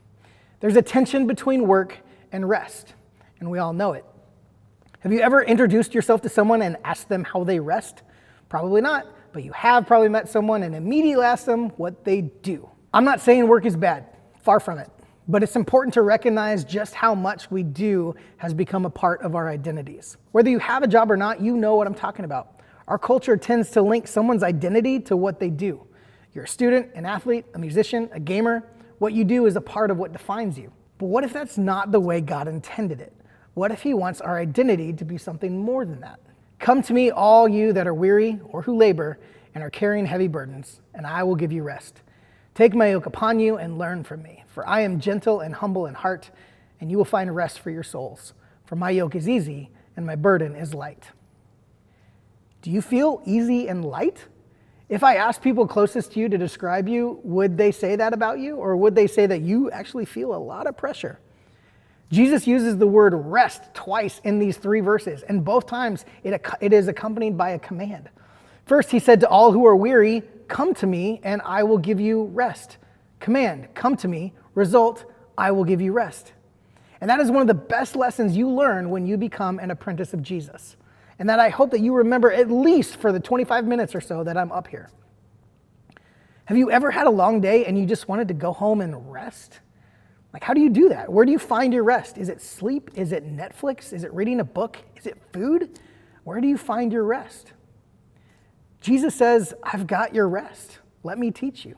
There's 0.60 0.76
a 0.76 0.82
tension 0.82 1.26
between 1.26 1.66
work 1.66 1.98
and 2.32 2.48
rest, 2.48 2.94
and 3.38 3.50
we 3.50 3.58
all 3.58 3.74
know 3.74 3.92
it. 3.92 4.06
Have 5.00 5.12
you 5.12 5.20
ever 5.20 5.42
introduced 5.42 5.92
yourself 5.94 6.22
to 6.22 6.30
someone 6.30 6.62
and 6.62 6.78
asked 6.84 7.10
them 7.10 7.22
how 7.22 7.44
they 7.44 7.60
rest? 7.60 8.00
Probably 8.48 8.80
not, 8.80 9.06
but 9.34 9.44
you 9.44 9.52
have 9.52 9.86
probably 9.86 10.08
met 10.08 10.30
someone 10.30 10.62
and 10.62 10.74
immediately 10.74 11.26
asked 11.26 11.44
them 11.44 11.68
what 11.76 12.02
they 12.02 12.22
do. 12.22 12.66
I'm 12.94 13.04
not 13.04 13.20
saying 13.20 13.46
work 13.46 13.66
is 13.66 13.76
bad, 13.76 14.06
far 14.40 14.58
from 14.58 14.78
it, 14.78 14.88
but 15.28 15.42
it's 15.42 15.56
important 15.56 15.94
to 15.94 16.02
recognize 16.02 16.64
just 16.64 16.94
how 16.94 17.14
much 17.14 17.50
we 17.50 17.62
do 17.62 18.14
has 18.36 18.52
become 18.52 18.84
a 18.84 18.90
part 18.90 19.22
of 19.22 19.34
our 19.34 19.48
identities. 19.48 20.16
Whether 20.32 20.50
you 20.50 20.58
have 20.58 20.82
a 20.82 20.86
job 20.86 21.10
or 21.10 21.16
not, 21.16 21.40
you 21.40 21.56
know 21.56 21.76
what 21.76 21.86
I'm 21.86 21.94
talking 21.94 22.24
about. 22.24 22.60
Our 22.88 22.98
culture 22.98 23.36
tends 23.36 23.70
to 23.70 23.82
link 23.82 24.06
someone's 24.06 24.42
identity 24.42 25.00
to 25.00 25.16
what 25.16 25.40
they 25.40 25.48
do. 25.48 25.86
You're 26.34 26.44
a 26.44 26.48
student, 26.48 26.90
an 26.94 27.06
athlete, 27.06 27.46
a 27.54 27.58
musician, 27.58 28.10
a 28.12 28.20
gamer. 28.20 28.68
What 28.98 29.14
you 29.14 29.24
do 29.24 29.46
is 29.46 29.56
a 29.56 29.60
part 29.60 29.90
of 29.90 29.96
what 29.96 30.12
defines 30.12 30.58
you. 30.58 30.70
But 30.98 31.06
what 31.06 31.24
if 31.24 31.32
that's 31.32 31.56
not 31.56 31.92
the 31.92 32.00
way 32.00 32.20
God 32.20 32.46
intended 32.46 33.00
it? 33.00 33.12
What 33.54 33.70
if 33.70 33.82
He 33.82 33.94
wants 33.94 34.20
our 34.20 34.38
identity 34.38 34.92
to 34.92 35.04
be 35.04 35.16
something 35.16 35.56
more 35.56 35.84
than 35.84 36.00
that? 36.00 36.20
Come 36.58 36.82
to 36.82 36.92
me, 36.92 37.10
all 37.10 37.48
you 37.48 37.72
that 37.72 37.86
are 37.86 37.94
weary 37.94 38.40
or 38.44 38.62
who 38.62 38.76
labor 38.76 39.18
and 39.54 39.62
are 39.62 39.70
carrying 39.70 40.06
heavy 40.06 40.28
burdens, 40.28 40.80
and 40.94 41.06
I 41.06 41.22
will 41.22 41.36
give 41.36 41.52
you 41.52 41.62
rest. 41.62 42.02
Take 42.54 42.74
my 42.74 42.90
yoke 42.90 43.06
upon 43.06 43.40
you 43.40 43.56
and 43.56 43.78
learn 43.78 44.04
from 44.04 44.22
me, 44.22 44.44
for 44.46 44.66
I 44.68 44.80
am 44.80 45.00
gentle 45.00 45.40
and 45.40 45.54
humble 45.54 45.86
in 45.86 45.94
heart, 45.94 46.30
and 46.80 46.88
you 46.88 46.96
will 46.96 47.04
find 47.04 47.34
rest 47.34 47.58
for 47.58 47.70
your 47.70 47.82
souls. 47.82 48.32
For 48.64 48.76
my 48.76 48.90
yoke 48.90 49.16
is 49.16 49.28
easy 49.28 49.70
and 49.96 50.06
my 50.06 50.14
burden 50.14 50.54
is 50.54 50.72
light. 50.72 51.10
Do 52.62 52.70
you 52.70 52.80
feel 52.80 53.22
easy 53.24 53.68
and 53.68 53.84
light? 53.84 54.24
If 54.88 55.02
I 55.02 55.16
asked 55.16 55.42
people 55.42 55.66
closest 55.66 56.12
to 56.12 56.20
you 56.20 56.28
to 56.28 56.38
describe 56.38 56.88
you, 56.88 57.20
would 57.24 57.58
they 57.58 57.72
say 57.72 57.96
that 57.96 58.12
about 58.12 58.38
you? 58.38 58.56
Or 58.56 58.76
would 58.76 58.94
they 58.94 59.06
say 59.06 59.26
that 59.26 59.40
you 59.40 59.70
actually 59.70 60.04
feel 60.04 60.34
a 60.34 60.36
lot 60.36 60.66
of 60.66 60.76
pressure? 60.76 61.18
Jesus 62.10 62.46
uses 62.46 62.78
the 62.78 62.86
word 62.86 63.14
rest 63.14 63.62
twice 63.74 64.20
in 64.24 64.38
these 64.38 64.56
three 64.56 64.80
verses, 64.80 65.22
and 65.22 65.44
both 65.44 65.66
times 65.66 66.04
it, 66.22 66.46
it 66.60 66.72
is 66.72 66.86
accompanied 66.86 67.36
by 67.36 67.50
a 67.50 67.58
command. 67.58 68.08
First, 68.66 68.90
he 68.90 68.98
said 68.98 69.20
to 69.20 69.28
all 69.28 69.52
who 69.52 69.66
are 69.66 69.76
weary, 69.76 70.22
Come 70.48 70.74
to 70.74 70.86
me, 70.86 71.20
and 71.22 71.40
I 71.44 71.62
will 71.62 71.78
give 71.78 72.00
you 72.00 72.24
rest. 72.24 72.76
Command, 73.20 73.68
come 73.74 73.96
to 73.96 74.08
me. 74.08 74.32
Result, 74.54 75.04
I 75.36 75.50
will 75.50 75.64
give 75.64 75.80
you 75.80 75.92
rest. 75.92 76.32
And 77.00 77.10
that 77.10 77.20
is 77.20 77.30
one 77.30 77.40
of 77.42 77.48
the 77.48 77.54
best 77.54 77.96
lessons 77.96 78.36
you 78.36 78.48
learn 78.48 78.90
when 78.90 79.06
you 79.06 79.16
become 79.16 79.58
an 79.58 79.70
apprentice 79.70 80.14
of 80.14 80.22
Jesus. 80.22 80.76
And 81.18 81.28
that 81.28 81.38
I 81.38 81.48
hope 81.48 81.70
that 81.70 81.80
you 81.80 81.94
remember 81.94 82.32
at 82.32 82.50
least 82.50 82.96
for 82.96 83.12
the 83.12 83.20
25 83.20 83.66
minutes 83.66 83.94
or 83.94 84.00
so 84.00 84.24
that 84.24 84.36
I'm 84.36 84.52
up 84.52 84.68
here. 84.68 84.90
Have 86.46 86.58
you 86.58 86.70
ever 86.70 86.90
had 86.90 87.06
a 87.06 87.10
long 87.10 87.40
day 87.40 87.64
and 87.64 87.78
you 87.78 87.86
just 87.86 88.08
wanted 88.08 88.28
to 88.28 88.34
go 88.34 88.52
home 88.52 88.80
and 88.80 89.10
rest? 89.10 89.60
Like, 90.32 90.42
how 90.42 90.52
do 90.52 90.60
you 90.60 90.70
do 90.70 90.88
that? 90.88 91.10
Where 91.10 91.24
do 91.24 91.32
you 91.32 91.38
find 91.38 91.72
your 91.72 91.84
rest? 91.84 92.18
Is 92.18 92.28
it 92.28 92.42
sleep? 92.42 92.90
Is 92.96 93.12
it 93.12 93.24
Netflix? 93.24 93.92
Is 93.92 94.04
it 94.04 94.12
reading 94.12 94.40
a 94.40 94.44
book? 94.44 94.78
Is 94.96 95.06
it 95.06 95.16
food? 95.32 95.78
Where 96.24 96.40
do 96.40 96.48
you 96.48 96.58
find 96.58 96.92
your 96.92 97.04
rest? 97.04 97.52
Jesus 98.84 99.14
says, 99.14 99.54
I've 99.62 99.86
got 99.86 100.14
your 100.14 100.28
rest. 100.28 100.78
Let 101.04 101.18
me 101.18 101.30
teach 101.30 101.64
you. 101.64 101.74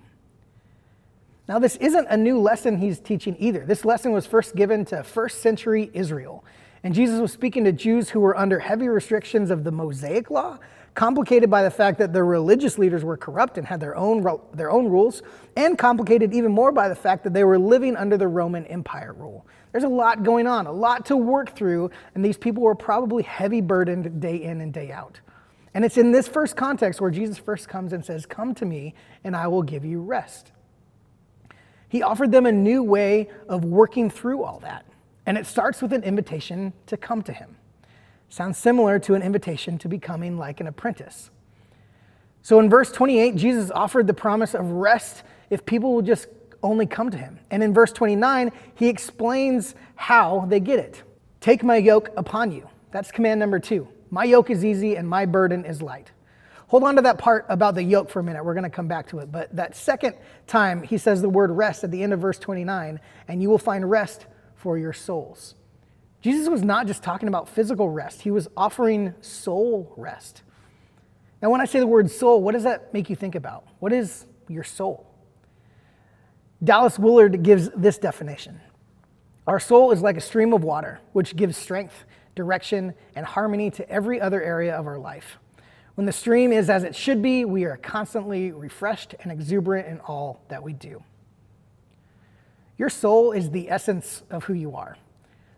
Now, 1.48 1.60
this 1.60 1.76
isn't 1.76 2.08
a 2.10 2.16
new 2.16 2.40
lesson 2.40 2.78
he's 2.78 2.98
teaching 2.98 3.36
either. 3.38 3.64
This 3.64 3.84
lesson 3.84 4.10
was 4.10 4.26
first 4.26 4.56
given 4.56 4.84
to 4.86 5.04
first 5.04 5.40
century 5.40 5.88
Israel. 5.94 6.44
And 6.82 6.92
Jesus 6.92 7.20
was 7.20 7.30
speaking 7.30 7.62
to 7.62 7.70
Jews 7.70 8.10
who 8.10 8.18
were 8.18 8.36
under 8.36 8.58
heavy 8.58 8.88
restrictions 8.88 9.52
of 9.52 9.62
the 9.62 9.70
Mosaic 9.70 10.32
law, 10.32 10.58
complicated 10.94 11.48
by 11.48 11.62
the 11.62 11.70
fact 11.70 12.00
that 12.00 12.12
their 12.12 12.24
religious 12.24 12.76
leaders 12.76 13.04
were 13.04 13.16
corrupt 13.16 13.56
and 13.56 13.68
had 13.68 13.78
their 13.78 13.94
own, 13.94 14.26
their 14.52 14.72
own 14.72 14.88
rules, 14.88 15.22
and 15.56 15.78
complicated 15.78 16.34
even 16.34 16.50
more 16.50 16.72
by 16.72 16.88
the 16.88 16.96
fact 16.96 17.22
that 17.22 17.32
they 17.32 17.44
were 17.44 17.58
living 17.58 17.94
under 17.94 18.16
the 18.16 18.26
Roman 18.26 18.66
Empire 18.66 19.14
rule. 19.16 19.46
There's 19.70 19.84
a 19.84 19.88
lot 19.88 20.24
going 20.24 20.48
on, 20.48 20.66
a 20.66 20.72
lot 20.72 21.06
to 21.06 21.16
work 21.16 21.54
through, 21.54 21.92
and 22.16 22.24
these 22.24 22.36
people 22.36 22.64
were 22.64 22.74
probably 22.74 23.22
heavy 23.22 23.60
burdened 23.60 24.20
day 24.20 24.42
in 24.42 24.60
and 24.60 24.72
day 24.72 24.90
out. 24.90 25.20
And 25.76 25.84
it's 25.84 25.98
in 25.98 26.10
this 26.10 26.26
first 26.26 26.56
context 26.56 27.02
where 27.02 27.10
Jesus 27.10 27.36
first 27.36 27.68
comes 27.68 27.92
and 27.92 28.02
says, 28.02 28.24
Come 28.24 28.54
to 28.54 28.64
me, 28.64 28.94
and 29.22 29.36
I 29.36 29.46
will 29.46 29.62
give 29.62 29.84
you 29.84 30.00
rest. 30.00 30.50
He 31.90 32.02
offered 32.02 32.32
them 32.32 32.46
a 32.46 32.50
new 32.50 32.82
way 32.82 33.28
of 33.46 33.62
working 33.62 34.08
through 34.08 34.42
all 34.42 34.58
that. 34.60 34.86
And 35.26 35.36
it 35.36 35.44
starts 35.44 35.82
with 35.82 35.92
an 35.92 36.02
invitation 36.02 36.72
to 36.86 36.96
come 36.96 37.22
to 37.24 37.32
him. 37.34 37.58
Sounds 38.30 38.56
similar 38.56 38.98
to 39.00 39.12
an 39.12 39.20
invitation 39.20 39.76
to 39.80 39.86
becoming 39.86 40.38
like 40.38 40.60
an 40.60 40.66
apprentice. 40.66 41.28
So 42.40 42.58
in 42.58 42.70
verse 42.70 42.90
28, 42.90 43.36
Jesus 43.36 43.70
offered 43.70 44.06
the 44.06 44.14
promise 44.14 44.54
of 44.54 44.70
rest 44.70 45.24
if 45.50 45.66
people 45.66 45.92
will 45.92 46.00
just 46.00 46.28
only 46.62 46.86
come 46.86 47.10
to 47.10 47.18
him. 47.18 47.38
And 47.50 47.62
in 47.62 47.74
verse 47.74 47.92
29, 47.92 48.50
he 48.76 48.88
explains 48.88 49.74
how 49.94 50.46
they 50.48 50.58
get 50.58 50.78
it. 50.78 51.02
Take 51.42 51.62
my 51.62 51.76
yoke 51.76 52.08
upon 52.16 52.50
you. 52.50 52.66
That's 52.92 53.10
command 53.10 53.40
number 53.40 53.58
two. 53.58 53.88
My 54.10 54.24
yoke 54.24 54.50
is 54.50 54.64
easy 54.64 54.96
and 54.96 55.08
my 55.08 55.26
burden 55.26 55.64
is 55.64 55.82
light. 55.82 56.10
Hold 56.68 56.82
on 56.82 56.96
to 56.96 57.02
that 57.02 57.18
part 57.18 57.46
about 57.48 57.74
the 57.74 57.82
yoke 57.82 58.10
for 58.10 58.20
a 58.20 58.22
minute. 58.22 58.44
We're 58.44 58.54
going 58.54 58.64
to 58.64 58.70
come 58.70 58.88
back 58.88 59.08
to 59.08 59.20
it. 59.20 59.30
But 59.30 59.54
that 59.54 59.76
second 59.76 60.16
time, 60.46 60.82
he 60.82 60.98
says 60.98 61.22
the 61.22 61.28
word 61.28 61.50
rest 61.50 61.84
at 61.84 61.90
the 61.92 62.02
end 62.02 62.12
of 62.12 62.20
verse 62.20 62.38
29, 62.38 62.98
and 63.28 63.42
you 63.42 63.48
will 63.48 63.58
find 63.58 63.88
rest 63.88 64.26
for 64.56 64.76
your 64.76 64.92
souls. 64.92 65.54
Jesus 66.22 66.48
was 66.48 66.62
not 66.62 66.88
just 66.88 67.04
talking 67.04 67.28
about 67.28 67.48
physical 67.48 67.88
rest, 67.88 68.22
he 68.22 68.32
was 68.32 68.48
offering 68.56 69.14
soul 69.20 69.92
rest. 69.96 70.42
Now, 71.40 71.50
when 71.50 71.60
I 71.60 71.66
say 71.66 71.78
the 71.78 71.86
word 71.86 72.10
soul, 72.10 72.42
what 72.42 72.52
does 72.52 72.64
that 72.64 72.92
make 72.92 73.10
you 73.10 73.14
think 73.14 73.34
about? 73.34 73.64
What 73.78 73.92
is 73.92 74.26
your 74.48 74.64
soul? 74.64 75.06
Dallas 76.64 76.98
Willard 76.98 77.42
gives 77.42 77.68
this 77.76 77.98
definition 77.98 78.60
Our 79.46 79.60
soul 79.60 79.92
is 79.92 80.02
like 80.02 80.16
a 80.16 80.20
stream 80.20 80.52
of 80.52 80.64
water, 80.64 80.98
which 81.12 81.36
gives 81.36 81.56
strength, 81.56 82.04
direction, 82.36 82.94
and 83.16 83.26
harmony 83.26 83.70
to 83.72 83.90
every 83.90 84.20
other 84.20 84.40
area 84.40 84.76
of 84.76 84.86
our 84.86 84.98
life. 84.98 85.38
When 85.96 86.06
the 86.06 86.12
stream 86.12 86.52
is 86.52 86.70
as 86.70 86.84
it 86.84 86.94
should 86.94 87.20
be, 87.22 87.44
we 87.44 87.64
are 87.64 87.78
constantly 87.78 88.52
refreshed 88.52 89.16
and 89.20 89.32
exuberant 89.32 89.88
in 89.88 89.98
all 90.00 90.42
that 90.48 90.62
we 90.62 90.74
do. 90.74 91.02
Your 92.78 92.90
soul 92.90 93.32
is 93.32 93.50
the 93.50 93.70
essence 93.70 94.22
of 94.30 94.44
who 94.44 94.52
you 94.52 94.76
are. 94.76 94.98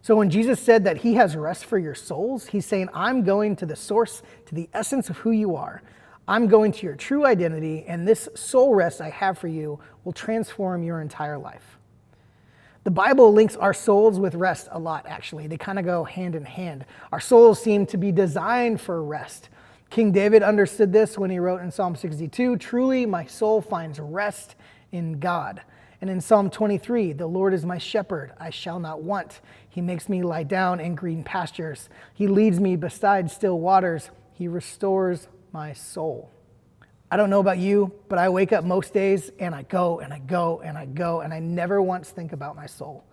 So 0.00 0.14
when 0.14 0.30
Jesus 0.30 0.60
said 0.60 0.84
that 0.84 0.98
he 0.98 1.14
has 1.14 1.34
rest 1.34 1.64
for 1.64 1.76
your 1.76 1.94
souls, 1.94 2.46
he's 2.46 2.64
saying, 2.64 2.88
I'm 2.94 3.24
going 3.24 3.56
to 3.56 3.66
the 3.66 3.76
source, 3.76 4.22
to 4.46 4.54
the 4.54 4.70
essence 4.72 5.10
of 5.10 5.18
who 5.18 5.32
you 5.32 5.56
are. 5.56 5.82
I'm 6.28 6.46
going 6.46 6.72
to 6.72 6.86
your 6.86 6.94
true 6.94 7.26
identity, 7.26 7.84
and 7.88 8.06
this 8.06 8.28
soul 8.34 8.74
rest 8.74 9.00
I 9.00 9.10
have 9.10 9.38
for 9.38 9.48
you 9.48 9.80
will 10.04 10.12
transform 10.12 10.84
your 10.84 11.00
entire 11.00 11.38
life. 11.38 11.77
The 12.88 12.94
Bible 12.94 13.34
links 13.34 13.54
our 13.54 13.74
souls 13.74 14.18
with 14.18 14.34
rest 14.34 14.68
a 14.70 14.78
lot, 14.78 15.04
actually. 15.06 15.46
They 15.46 15.58
kind 15.58 15.78
of 15.78 15.84
go 15.84 16.04
hand 16.04 16.34
in 16.34 16.46
hand. 16.46 16.86
Our 17.12 17.20
souls 17.20 17.62
seem 17.62 17.84
to 17.84 17.98
be 17.98 18.10
designed 18.10 18.80
for 18.80 19.04
rest. 19.04 19.50
King 19.90 20.10
David 20.10 20.42
understood 20.42 20.90
this 20.90 21.18
when 21.18 21.28
he 21.28 21.38
wrote 21.38 21.60
in 21.60 21.70
Psalm 21.70 21.94
62 21.96 22.56
Truly, 22.56 23.04
my 23.04 23.26
soul 23.26 23.60
finds 23.60 24.00
rest 24.00 24.54
in 24.90 25.20
God. 25.20 25.60
And 26.00 26.08
in 26.08 26.22
Psalm 26.22 26.48
23, 26.48 27.12
the 27.12 27.26
Lord 27.26 27.52
is 27.52 27.66
my 27.66 27.76
shepherd, 27.76 28.32
I 28.40 28.48
shall 28.48 28.80
not 28.80 29.02
want. 29.02 29.42
He 29.68 29.82
makes 29.82 30.08
me 30.08 30.22
lie 30.22 30.44
down 30.44 30.80
in 30.80 30.94
green 30.94 31.22
pastures. 31.22 31.90
He 32.14 32.26
leads 32.26 32.58
me 32.58 32.74
beside 32.74 33.30
still 33.30 33.60
waters. 33.60 34.08
He 34.32 34.48
restores 34.48 35.28
my 35.52 35.74
soul. 35.74 36.30
I 37.10 37.16
don't 37.16 37.30
know 37.30 37.40
about 37.40 37.58
you, 37.58 37.92
but 38.08 38.18
I 38.18 38.28
wake 38.28 38.52
up 38.52 38.64
most 38.64 38.92
days 38.92 39.30
and 39.38 39.54
I 39.54 39.62
go 39.62 40.00
and 40.00 40.12
I 40.12 40.18
go 40.18 40.60
and 40.62 40.76
I 40.76 40.84
go 40.84 41.20
and 41.20 41.32
I 41.32 41.38
never 41.38 41.80
once 41.80 42.10
think 42.10 42.32
about 42.32 42.54
my 42.54 42.66
soul. 42.66 43.04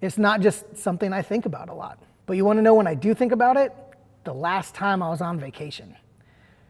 It's 0.00 0.18
not 0.18 0.40
just 0.40 0.76
something 0.76 1.12
I 1.12 1.22
think 1.22 1.46
about 1.46 1.68
a 1.68 1.74
lot. 1.74 1.98
But 2.26 2.36
you 2.36 2.44
want 2.44 2.58
to 2.58 2.62
know 2.62 2.74
when 2.74 2.86
I 2.86 2.94
do 2.94 3.12
think 3.12 3.32
about 3.32 3.56
it? 3.56 3.74
The 4.24 4.32
last 4.32 4.74
time 4.74 5.02
I 5.02 5.08
was 5.08 5.20
on 5.20 5.40
vacation. 5.40 5.96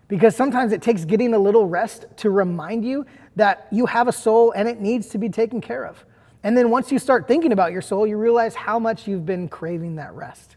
Because 0.08 0.34
sometimes 0.34 0.72
it 0.72 0.80
takes 0.80 1.04
getting 1.04 1.34
a 1.34 1.38
little 1.38 1.66
rest 1.66 2.06
to 2.18 2.30
remind 2.30 2.84
you 2.84 3.04
that 3.36 3.68
you 3.70 3.86
have 3.86 4.08
a 4.08 4.12
soul 4.12 4.52
and 4.52 4.66
it 4.66 4.80
needs 4.80 5.08
to 5.08 5.18
be 5.18 5.28
taken 5.28 5.60
care 5.60 5.84
of. 5.84 6.04
And 6.42 6.56
then 6.56 6.70
once 6.70 6.90
you 6.90 6.98
start 6.98 7.28
thinking 7.28 7.52
about 7.52 7.72
your 7.72 7.82
soul, 7.82 8.06
you 8.06 8.16
realize 8.16 8.54
how 8.54 8.78
much 8.78 9.06
you've 9.06 9.26
been 9.26 9.48
craving 9.48 9.96
that 9.96 10.14
rest. 10.14 10.56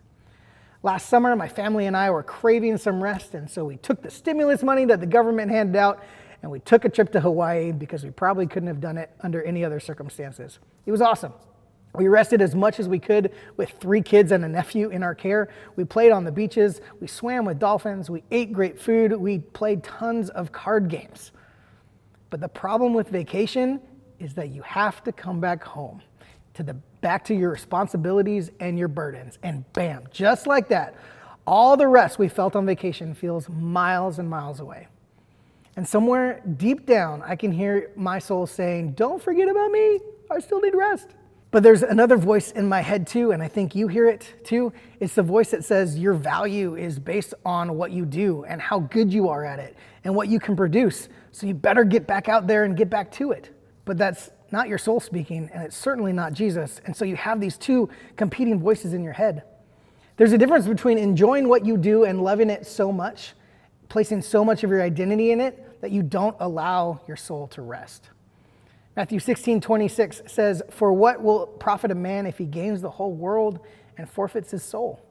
Last 0.84 1.08
summer, 1.08 1.34
my 1.38 1.48
family 1.48 1.86
and 1.86 1.96
I 1.96 2.12
were 2.12 2.24
craving 2.24 2.78
some 2.78 3.02
rest, 3.02 3.36
and 3.36 3.50
so 3.50 3.64
we 3.64 3.78
took 3.78 4.02
the 4.02 4.12
stimulus 4.12 4.64
money 4.64 4.84
that 4.86 5.00
the 5.00 5.06
government 5.06 5.50
handed 5.50 5.78
out 5.78 6.04
and 6.42 6.52
we 6.52 6.60
took 6.60 6.84
a 6.84 6.90
trip 6.90 7.10
to 7.14 7.22
Hawaii 7.22 7.72
because 7.72 8.04
we 8.04 8.10
probably 8.10 8.46
couldn't 8.46 8.68
have 8.68 8.82
done 8.82 8.98
it 8.98 9.10
under 9.22 9.42
any 9.44 9.64
other 9.64 9.80
circumstances. 9.80 10.60
It 10.86 10.92
was 10.92 11.02
awesome. 11.02 11.32
We 11.96 12.10
rested 12.10 12.42
as 12.42 12.54
much 12.54 12.82
as 12.82 12.90
we 12.90 13.00
could 13.00 13.32
with 13.56 13.70
three 13.80 14.02
kids 14.02 14.34
and 14.34 14.44
a 14.44 14.50
nephew 14.50 14.90
in 14.90 15.04
our 15.04 15.16
care. 15.16 15.48
We 15.78 15.86
played 15.86 16.12
on 16.12 16.26
the 16.26 16.34
beaches, 16.34 16.82
we 17.00 17.08
swam 17.08 17.46
with 17.46 17.60
dolphins, 17.60 18.10
we 18.10 18.24
ate 18.30 18.52
great 18.52 18.78
food, 18.78 19.14
we 19.14 19.40
played 19.40 19.84
tons 19.86 20.30
of 20.32 20.52
card 20.52 20.90
games. 20.90 21.32
But 22.30 22.42
the 22.42 22.50
problem 22.50 22.94
with 22.94 23.08
vacation 23.08 23.80
is 24.20 24.34
that 24.34 24.50
you 24.50 24.64
have 24.64 25.02
to 25.06 25.14
come 25.14 25.40
back 25.40 25.64
home 25.64 26.02
to 26.56 26.64
the 26.64 26.74
back 27.02 27.24
to 27.26 27.36
your 27.36 27.52
responsibilities 27.52 28.52
and 28.60 28.78
your 28.78 28.88
burdens. 28.88 29.38
And 29.44 29.72
bam, 29.74 30.08
just 30.12 30.48
like 30.48 30.68
that, 30.70 30.96
all 31.46 31.76
the 31.76 31.88
rest 31.88 32.20
we 32.20 32.28
felt 32.28 32.56
on 32.56 32.66
vacation 32.66 33.14
feels 33.14 33.50
miles 33.50 34.20
and 34.20 34.30
miles 34.30 34.60
away. 34.60 34.88
And 35.76 35.88
somewhere 35.88 36.42
deep 36.58 36.86
down, 36.86 37.24
I 37.24 37.36
can 37.36 37.52
hear 37.52 37.92
my 37.96 38.20
soul 38.20 38.46
saying, 38.46 38.94
Don't 38.94 39.22
forget 39.22 39.50
about 39.50 39.72
me. 39.72 40.00
I 40.30 40.40
still 40.40 40.62
need 40.62 40.76
rest. 40.76 41.10
But 41.54 41.62
there's 41.62 41.84
another 41.84 42.18
voice 42.18 42.52
in 42.52 42.68
my 42.68 42.82
head 42.82 43.06
too, 43.06 43.32
and 43.32 43.44
I 43.44 43.48
think 43.48 43.76
you 43.76 43.88
hear 43.88 44.10
it 44.10 44.34
too. 44.44 44.74
It's 45.00 45.14
the 45.14 45.22
voice 45.22 45.52
that 45.52 45.64
says 45.64 46.00
your 46.00 46.16
value 46.16 46.76
is 46.76 46.98
based 46.98 47.36
on 47.46 47.78
what 47.78 47.92
you 47.92 48.06
do 48.06 48.44
and 48.46 48.60
how 48.60 48.80
good 48.80 49.14
you 49.14 49.30
are 49.30 49.46
at 49.46 49.60
it 49.60 49.76
and 50.04 50.16
what 50.16 50.30
you 50.30 50.40
can 50.40 50.56
produce. 50.56 51.10
So 51.32 51.46
you 51.46 51.54
better 51.54 51.84
get 51.84 52.08
back 52.08 52.28
out 52.28 52.48
there 52.48 52.64
and 52.64 52.76
get 52.76 52.90
back 52.90 53.12
to 53.14 53.32
it. 53.34 53.52
But 53.86 54.00
that's 54.00 54.32
not 54.54 54.70
your 54.70 54.78
soul 54.78 55.00
speaking, 55.00 55.50
and 55.52 55.64
it's 55.64 55.76
certainly 55.76 56.14
not 56.14 56.32
Jesus. 56.32 56.80
And 56.86 56.96
so 56.96 57.06
you 57.06 57.16
have 57.16 57.42
these 57.42 57.58
two 57.58 57.90
competing 58.16 58.60
voices 58.60 58.94
in 58.94 59.04
your 59.04 59.14
head. 59.14 59.42
There's 60.16 60.32
a 60.32 60.38
difference 60.38 60.68
between 60.68 61.00
enjoying 61.00 61.50
what 61.50 61.66
you 61.66 61.76
do 61.76 62.04
and 62.04 62.24
loving 62.24 62.52
it 62.52 62.68
so 62.68 62.92
much, 62.92 63.34
placing 63.90 64.22
so 64.22 64.46
much 64.46 64.64
of 64.64 64.70
your 64.70 64.84
identity 64.84 65.32
in 65.32 65.42
it, 65.42 65.82
that 65.82 65.90
you 65.90 66.04
don't 66.04 66.38
allow 66.40 67.02
your 67.08 67.18
soul 67.18 67.48
to 67.48 67.64
rest. 67.64 68.12
Matthew 68.96 69.20
16, 69.20 69.60
26 69.60 70.22
says, 70.28 70.62
For 70.70 70.94
what 70.94 71.24
will 71.24 71.48
profit 71.48 71.90
a 71.90 71.96
man 71.96 72.28
if 72.28 72.38
he 72.38 72.46
gains 72.46 72.80
the 72.80 72.92
whole 72.92 73.12
world 73.12 73.60
and 73.98 74.08
forfeits 74.08 74.52
his 74.52 74.64
soul? 74.64 75.04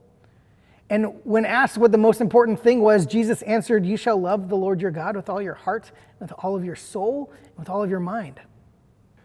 And 0.89 1.19
when 1.25 1.43
asked 1.43 1.77
what 1.77 1.91
the 1.91 1.97
most 1.97 2.21
important 2.21 2.61
thing 2.61 2.79
was, 2.79 3.05
Jesus 3.05 3.41
answered, 3.41 3.85
You 3.85 3.97
shall 3.97 4.17
love 4.17 4.47
the 4.47 4.55
Lord 4.55 4.79
your 4.79 4.91
God 4.91 5.17
with 5.17 5.27
all 5.27 5.41
your 5.41 5.53
heart, 5.53 5.91
with 6.21 6.31
all 6.37 6.55
of 6.55 6.63
your 6.63 6.77
soul, 6.77 7.33
with 7.57 7.69
all 7.69 7.83
of 7.83 7.89
your 7.89 7.99
mind. 7.99 8.39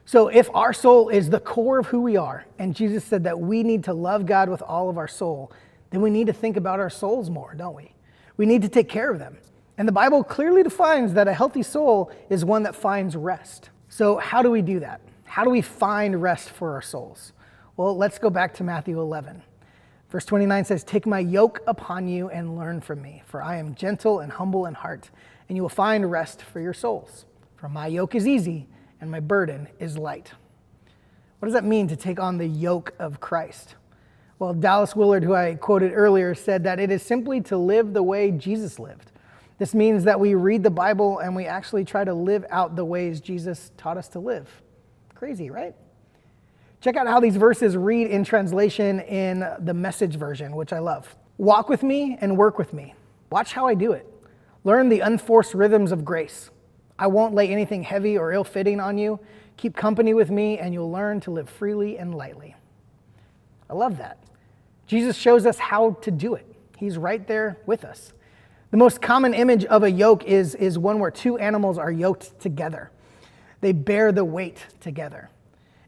So, 0.08 0.28
if 0.28 0.48
our 0.54 0.72
soul 0.72 1.10
is 1.10 1.28
the 1.28 1.38
core 1.38 1.78
of 1.78 1.88
who 1.88 2.00
we 2.00 2.16
are, 2.16 2.46
and 2.58 2.74
Jesus 2.74 3.04
said 3.04 3.24
that 3.24 3.38
we 3.38 3.62
need 3.62 3.84
to 3.84 3.92
love 3.92 4.24
God 4.24 4.48
with 4.48 4.62
all 4.62 4.88
of 4.88 4.96
our 4.96 5.06
soul, 5.06 5.52
then 5.90 6.00
we 6.00 6.08
need 6.08 6.28
to 6.28 6.32
think 6.32 6.56
about 6.56 6.80
our 6.80 6.88
souls 6.88 7.28
more, 7.28 7.52
don't 7.54 7.74
we? 7.74 7.92
We 8.38 8.46
need 8.46 8.62
to 8.62 8.70
take 8.70 8.88
care 8.88 9.10
of 9.10 9.18
them. 9.18 9.36
And 9.76 9.86
the 9.86 9.92
Bible 9.92 10.24
clearly 10.24 10.62
defines 10.62 11.12
that 11.12 11.28
a 11.28 11.34
healthy 11.34 11.62
soul 11.62 12.10
is 12.30 12.42
one 12.42 12.62
that 12.62 12.74
finds 12.74 13.16
rest. 13.16 13.68
So, 13.90 14.16
how 14.16 14.40
do 14.40 14.50
we 14.50 14.62
do 14.62 14.80
that? 14.80 15.02
How 15.24 15.44
do 15.44 15.50
we 15.50 15.60
find 15.60 16.22
rest 16.22 16.48
for 16.48 16.72
our 16.72 16.80
souls? 16.80 17.34
Well, 17.76 17.94
let's 17.94 18.18
go 18.18 18.30
back 18.30 18.54
to 18.54 18.64
Matthew 18.64 18.98
11. 18.98 19.42
Verse 20.08 20.24
29 20.24 20.64
says, 20.64 20.84
Take 20.84 21.06
my 21.06 21.20
yoke 21.20 21.60
upon 21.66 22.08
you 22.08 22.30
and 22.30 22.56
learn 22.56 22.80
from 22.80 23.02
me, 23.02 23.22
for 23.26 23.42
I 23.42 23.58
am 23.58 23.74
gentle 23.74 24.20
and 24.20 24.32
humble 24.32 24.64
in 24.64 24.72
heart, 24.72 25.10
and 25.50 25.56
you 25.56 25.60
will 25.60 25.68
find 25.68 26.10
rest 26.10 26.40
for 26.40 26.60
your 26.60 26.72
souls. 26.72 27.26
For 27.56 27.68
my 27.68 27.88
yoke 27.88 28.14
is 28.14 28.26
easy 28.26 28.68
and 29.00 29.10
my 29.10 29.20
burden 29.20 29.68
is 29.78 29.96
light. 29.96 30.32
What 31.38 31.46
does 31.46 31.54
that 31.54 31.64
mean 31.64 31.88
to 31.88 31.96
take 31.96 32.18
on 32.18 32.38
the 32.38 32.46
yoke 32.46 32.94
of 32.98 33.20
Christ? 33.20 33.74
Well, 34.38 34.54
Dallas 34.54 34.94
Willard, 34.94 35.24
who 35.24 35.34
I 35.34 35.54
quoted 35.54 35.92
earlier, 35.92 36.34
said 36.34 36.64
that 36.64 36.78
it 36.78 36.90
is 36.90 37.02
simply 37.02 37.40
to 37.42 37.56
live 37.56 37.92
the 37.92 38.02
way 38.02 38.30
Jesus 38.30 38.78
lived. 38.78 39.10
This 39.58 39.74
means 39.74 40.04
that 40.04 40.20
we 40.20 40.34
read 40.34 40.62
the 40.62 40.70
Bible 40.70 41.18
and 41.18 41.34
we 41.34 41.46
actually 41.46 41.84
try 41.84 42.04
to 42.04 42.14
live 42.14 42.44
out 42.50 42.76
the 42.76 42.84
ways 42.84 43.20
Jesus 43.20 43.72
taught 43.76 43.96
us 43.96 44.06
to 44.08 44.20
live. 44.20 44.48
Crazy, 45.14 45.50
right? 45.50 45.74
Check 46.80 46.94
out 46.96 47.08
how 47.08 47.18
these 47.18 47.36
verses 47.36 47.76
read 47.76 48.06
in 48.08 48.22
translation 48.22 49.00
in 49.00 49.44
the 49.58 49.74
message 49.74 50.14
version, 50.14 50.54
which 50.54 50.72
I 50.72 50.78
love. 50.78 51.16
Walk 51.36 51.68
with 51.68 51.82
me 51.82 52.16
and 52.20 52.36
work 52.36 52.56
with 52.56 52.72
me. 52.72 52.94
Watch 53.30 53.52
how 53.52 53.66
I 53.66 53.74
do 53.74 53.92
it. 53.92 54.06
Learn 54.62 54.88
the 54.88 55.00
unforced 55.00 55.54
rhythms 55.54 55.90
of 55.90 56.04
grace. 56.04 56.50
I 56.98 57.06
won't 57.06 57.34
lay 57.34 57.48
anything 57.48 57.82
heavy 57.82 58.18
or 58.18 58.32
ill 58.32 58.44
fitting 58.44 58.80
on 58.80 58.98
you. 58.98 59.20
Keep 59.56 59.76
company 59.76 60.14
with 60.14 60.30
me, 60.30 60.58
and 60.58 60.72
you'll 60.72 60.90
learn 60.90 61.20
to 61.20 61.30
live 61.30 61.48
freely 61.48 61.98
and 61.98 62.14
lightly. 62.14 62.54
I 63.70 63.74
love 63.74 63.98
that. 63.98 64.18
Jesus 64.86 65.16
shows 65.16 65.46
us 65.46 65.58
how 65.58 65.92
to 66.02 66.10
do 66.10 66.34
it, 66.34 66.46
He's 66.76 66.96
right 66.96 67.26
there 67.26 67.58
with 67.66 67.84
us. 67.84 68.12
The 68.70 68.76
most 68.76 69.00
common 69.00 69.34
image 69.34 69.64
of 69.64 69.82
a 69.82 69.90
yoke 69.90 70.24
is, 70.24 70.54
is 70.54 70.78
one 70.78 70.98
where 70.98 71.10
two 71.10 71.38
animals 71.38 71.78
are 71.78 71.90
yoked 71.90 72.38
together, 72.40 72.90
they 73.60 73.72
bear 73.72 74.12
the 74.12 74.24
weight 74.24 74.64
together. 74.80 75.30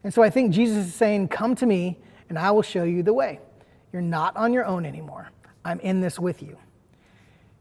And 0.03 0.13
so 0.13 0.23
I 0.23 0.29
think 0.29 0.51
Jesus 0.51 0.87
is 0.87 0.93
saying, 0.93 1.27
Come 1.27 1.55
to 1.55 1.65
me, 1.65 1.99
and 2.29 2.37
I 2.37 2.51
will 2.51 2.63
show 2.63 2.83
you 2.83 3.03
the 3.03 3.13
way. 3.13 3.39
You're 3.93 4.01
not 4.01 4.35
on 4.35 4.53
your 4.53 4.65
own 4.65 4.85
anymore. 4.85 5.29
I'm 5.63 5.79
in 5.81 6.01
this 6.01 6.17
with 6.19 6.41
you. 6.41 6.57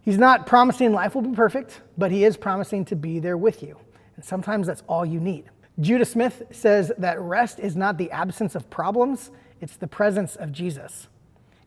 He's 0.03 0.19
not 0.19 0.47
promising 0.47 0.93
life 0.93 1.15
will 1.15 1.23
be 1.23 1.35
perfect, 1.35 1.81
but 1.99 2.11
he 2.11 2.25
is 2.25 2.37
promising 2.37 2.85
to 2.87 2.97
be 2.97 3.19
there 3.19 3.37
with 3.37 3.63
you. 3.63 3.77
And 4.17 4.25
sometimes 4.25 4.67
that's 4.67 4.83
all 4.89 5.05
you 5.05 5.21
need. 5.21 5.45
Judah 5.79 6.05
Smith 6.05 6.43
says 6.51 6.93
that 6.99 7.21
rest 7.21 7.59
is 7.59 7.77
not 7.77 7.99
the 7.99 8.11
absence 8.11 8.55
of 8.55 8.69
problems, 8.71 9.31
it's 9.61 9.77
the 9.77 9.87
presence 9.87 10.37
of 10.37 10.53
Jesus. 10.53 11.09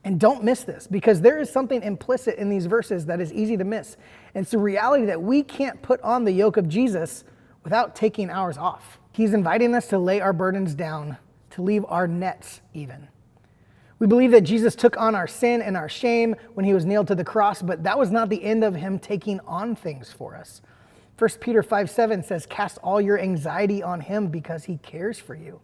And 0.04 0.20
don't 0.20 0.44
miss 0.44 0.63
this 0.63 0.86
because 0.88 1.22
there 1.22 1.40
is 1.40 1.50
something 1.50 1.82
implicit 1.82 2.38
in 2.38 2.50
these 2.50 2.66
verses 2.66 3.06
that 3.06 3.22
is 3.22 3.32
easy 3.32 3.56
to 3.56 3.63
miss. 3.63 3.96
And 4.36 4.44
it's 4.44 4.52
the 4.52 4.58
reality 4.58 5.06
that 5.06 5.22
we 5.22 5.44
can't 5.44 5.82
put 5.82 6.02
on 6.02 6.25
the 6.25 6.32
yoke 6.32 6.58
of 6.58 6.68
Jesus 6.68 7.24
without 7.63 7.96
taking 7.96 8.30
ours 8.30 8.58
off. 8.58 9.00
He's 9.13 9.34
inviting 9.34 9.74
us 9.74 9.88
to 9.88 9.98
lay 9.98 10.20
our 10.20 10.34
burdens 10.34 10.75
down, 10.75 11.18
to 11.52 11.62
leave 11.62 11.86
our 11.88 12.08
nets 12.08 12.62
even. 12.74 13.08
We 14.00 14.08
believe 14.08 14.32
that 14.32 14.42
Jesus 14.42 14.76
took 14.76 14.98
on 14.98 15.16
our 15.16 15.28
sin 15.28 15.62
and 15.62 15.78
our 15.78 15.90
shame 15.90 16.36
when 16.54 16.66
he 16.66 16.74
was 16.74 16.86
nailed 16.86 17.08
to 17.08 17.16
the 17.16 17.24
cross, 17.24 17.62
but 17.62 17.84
that 17.84 17.98
was 17.98 18.12
not 18.12 18.30
the 18.30 18.44
end 18.44 18.64
of 18.64 18.76
him 18.76 19.00
taking 19.00 19.40
on 19.42 19.76
things 19.76 20.12
for 20.12 20.36
us. 20.36 20.62
1 21.18 21.30
Peter 21.40 21.64
5 21.64 21.90
7 21.90 22.24
says, 22.24 22.46
Cast 22.46 22.80
all 22.80 23.00
your 23.00 23.20
anxiety 23.20 23.84
on 23.84 24.02
him 24.02 24.28
because 24.28 24.66
he 24.66 24.78
cares 24.78 25.20
for 25.20 25.36
you. 25.36 25.62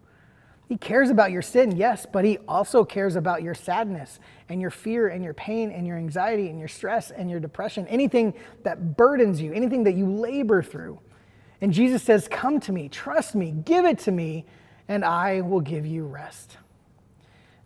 He 0.70 0.78
cares 0.78 1.10
about 1.10 1.32
your 1.32 1.42
sin, 1.42 1.76
yes, 1.76 2.06
but 2.06 2.24
he 2.24 2.38
also 2.48 2.86
cares 2.86 3.16
about 3.16 3.42
your 3.42 3.56
sadness 3.56 4.20
and 4.50 4.62
your 4.62 4.70
fear 4.70 5.08
and 5.08 5.24
your 5.24 5.34
pain 5.34 5.72
and 5.72 5.88
your 5.88 5.98
anxiety 5.98 6.48
and 6.48 6.60
your 6.60 6.68
stress 6.68 7.10
and 7.10 7.28
your 7.28 7.40
depression, 7.40 7.88
anything 7.88 8.36
that 8.62 8.96
burdens 8.96 9.42
you, 9.42 9.52
anything 9.52 9.84
that 9.86 9.96
you 9.96 10.08
labor 10.08 10.62
through. 10.62 11.00
And 11.60 11.74
Jesus 11.74 12.04
says, 12.04 12.28
Come 12.28 12.60
to 12.62 12.72
me, 12.72 12.88
trust 12.88 13.34
me, 13.34 13.52
give 13.52 13.86
it 13.86 13.98
to 14.00 14.12
me, 14.12 14.46
and 14.88 15.04
I 15.04 15.42
will 15.42 15.62
give 15.62 15.88
you 15.88 16.06
rest. 16.06 16.58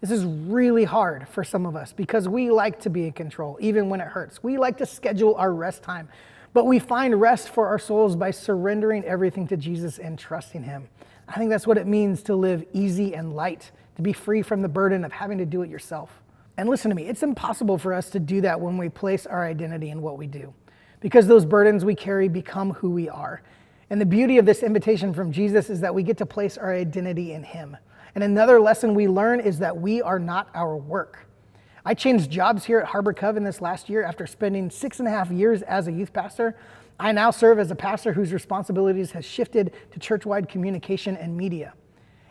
This 0.03 0.11
is 0.11 0.25
really 0.25 0.83
hard 0.83 1.29
for 1.29 1.45
some 1.45 1.65
of 1.65 1.77
us 1.77 1.93
because 1.93 2.27
we 2.27 2.51
like 2.51 2.77
to 2.81 2.89
be 2.89 3.05
in 3.05 3.13
control, 3.13 3.57
even 3.61 3.87
when 3.87 4.01
it 4.01 4.07
hurts. 4.09 4.43
We 4.43 4.57
like 4.57 4.77
to 4.79 4.85
schedule 4.85 5.33
our 5.35 5.53
rest 5.53 5.81
time, 5.81 6.09
but 6.51 6.65
we 6.65 6.77
find 6.77 7.21
rest 7.21 7.47
for 7.47 7.67
our 7.67 7.79
souls 7.79 8.17
by 8.17 8.31
surrendering 8.31 9.05
everything 9.05 9.47
to 9.47 9.55
Jesus 9.55 9.99
and 9.99 10.19
trusting 10.19 10.61
Him. 10.61 10.89
I 11.29 11.37
think 11.37 11.49
that's 11.49 11.65
what 11.65 11.77
it 11.77 11.87
means 11.87 12.21
to 12.23 12.35
live 12.35 12.65
easy 12.73 13.15
and 13.15 13.33
light, 13.33 13.71
to 13.95 14.01
be 14.01 14.11
free 14.11 14.41
from 14.41 14.61
the 14.61 14.67
burden 14.67 15.05
of 15.05 15.13
having 15.13 15.37
to 15.37 15.45
do 15.45 15.61
it 15.61 15.69
yourself. 15.69 16.21
And 16.57 16.67
listen 16.67 16.89
to 16.89 16.95
me, 16.95 17.05
it's 17.05 17.23
impossible 17.23 17.77
for 17.77 17.93
us 17.93 18.09
to 18.09 18.19
do 18.19 18.41
that 18.41 18.59
when 18.59 18.77
we 18.77 18.89
place 18.89 19.25
our 19.25 19.45
identity 19.45 19.89
in 19.89 20.01
what 20.01 20.17
we 20.17 20.27
do, 20.27 20.53
because 20.99 21.27
those 21.27 21.45
burdens 21.45 21.85
we 21.85 21.95
carry 21.95 22.27
become 22.27 22.73
who 22.73 22.89
we 22.89 23.07
are. 23.07 23.41
And 23.89 24.01
the 24.01 24.05
beauty 24.05 24.37
of 24.37 24.45
this 24.45 24.63
invitation 24.63 25.13
from 25.13 25.31
Jesus 25.31 25.69
is 25.69 25.79
that 25.79 25.95
we 25.95 26.03
get 26.03 26.17
to 26.17 26.25
place 26.25 26.57
our 26.57 26.73
identity 26.73 27.31
in 27.31 27.43
Him. 27.43 27.77
And 28.15 28.23
another 28.23 28.59
lesson 28.59 28.93
we 28.93 29.07
learn 29.07 29.39
is 29.39 29.59
that 29.59 29.77
we 29.77 30.01
are 30.01 30.19
not 30.19 30.49
our 30.53 30.77
work. 30.77 31.27
I 31.85 31.93
changed 31.93 32.31
jobs 32.31 32.63
here 32.63 32.79
at 32.79 32.85
Harbor 32.85 33.13
Cove 33.13 33.35
in 33.35 33.43
this 33.43 33.59
last 33.59 33.89
year 33.89 34.03
after 34.03 34.25
spending 34.25 34.69
six 34.69 34.99
and 34.99 35.07
a 35.07 35.11
half 35.11 35.31
years 35.31 35.61
as 35.63 35.87
a 35.87 35.91
youth 35.91 36.13
pastor. 36.13 36.55
I 36.99 37.11
now 37.11 37.31
serve 37.31 37.59
as 37.59 37.71
a 37.71 37.75
pastor 37.75 38.13
whose 38.13 38.31
responsibilities 38.31 39.11
has 39.11 39.25
shifted 39.25 39.73
to 39.91 39.99
church-wide 39.99 40.47
communication 40.47 41.17
and 41.17 41.35
media. 41.35 41.73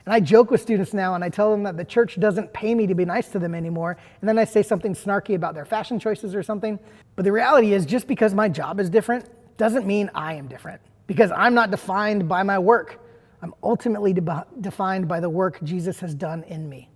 And 0.06 0.14
I 0.14 0.20
joke 0.20 0.50
with 0.50 0.60
students 0.60 0.94
now 0.94 1.14
and 1.14 1.22
I 1.22 1.28
tell 1.28 1.50
them 1.50 1.64
that 1.64 1.76
the 1.76 1.84
church 1.84 2.18
doesn't 2.18 2.52
pay 2.52 2.74
me 2.74 2.86
to 2.86 2.94
be 2.94 3.04
nice 3.04 3.28
to 3.28 3.38
them 3.38 3.54
anymore. 3.54 3.98
And 4.20 4.28
then 4.28 4.38
I 4.38 4.44
say 4.44 4.62
something 4.62 4.94
snarky 4.94 5.34
about 5.34 5.54
their 5.54 5.64
fashion 5.64 5.98
choices 6.00 6.34
or 6.34 6.42
something. 6.42 6.78
But 7.14 7.24
the 7.24 7.32
reality 7.32 7.72
is, 7.74 7.84
just 7.84 8.06
because 8.06 8.34
my 8.34 8.48
job 8.48 8.80
is 8.80 8.88
different 8.88 9.26
doesn't 9.58 9.86
mean 9.86 10.10
I 10.14 10.34
am 10.34 10.48
different. 10.48 10.80
Because 11.06 11.30
I'm 11.30 11.54
not 11.54 11.70
defined 11.70 12.28
by 12.28 12.42
my 12.42 12.58
work. 12.58 12.98
I'm 13.42 13.54
ultimately 13.62 14.12
de- 14.12 14.46
defined 14.60 15.08
by 15.08 15.20
the 15.20 15.28
work 15.28 15.58
Jesus 15.62 16.00
has 16.00 16.14
done 16.14 16.44
in 16.44 16.68
me. 16.68 16.88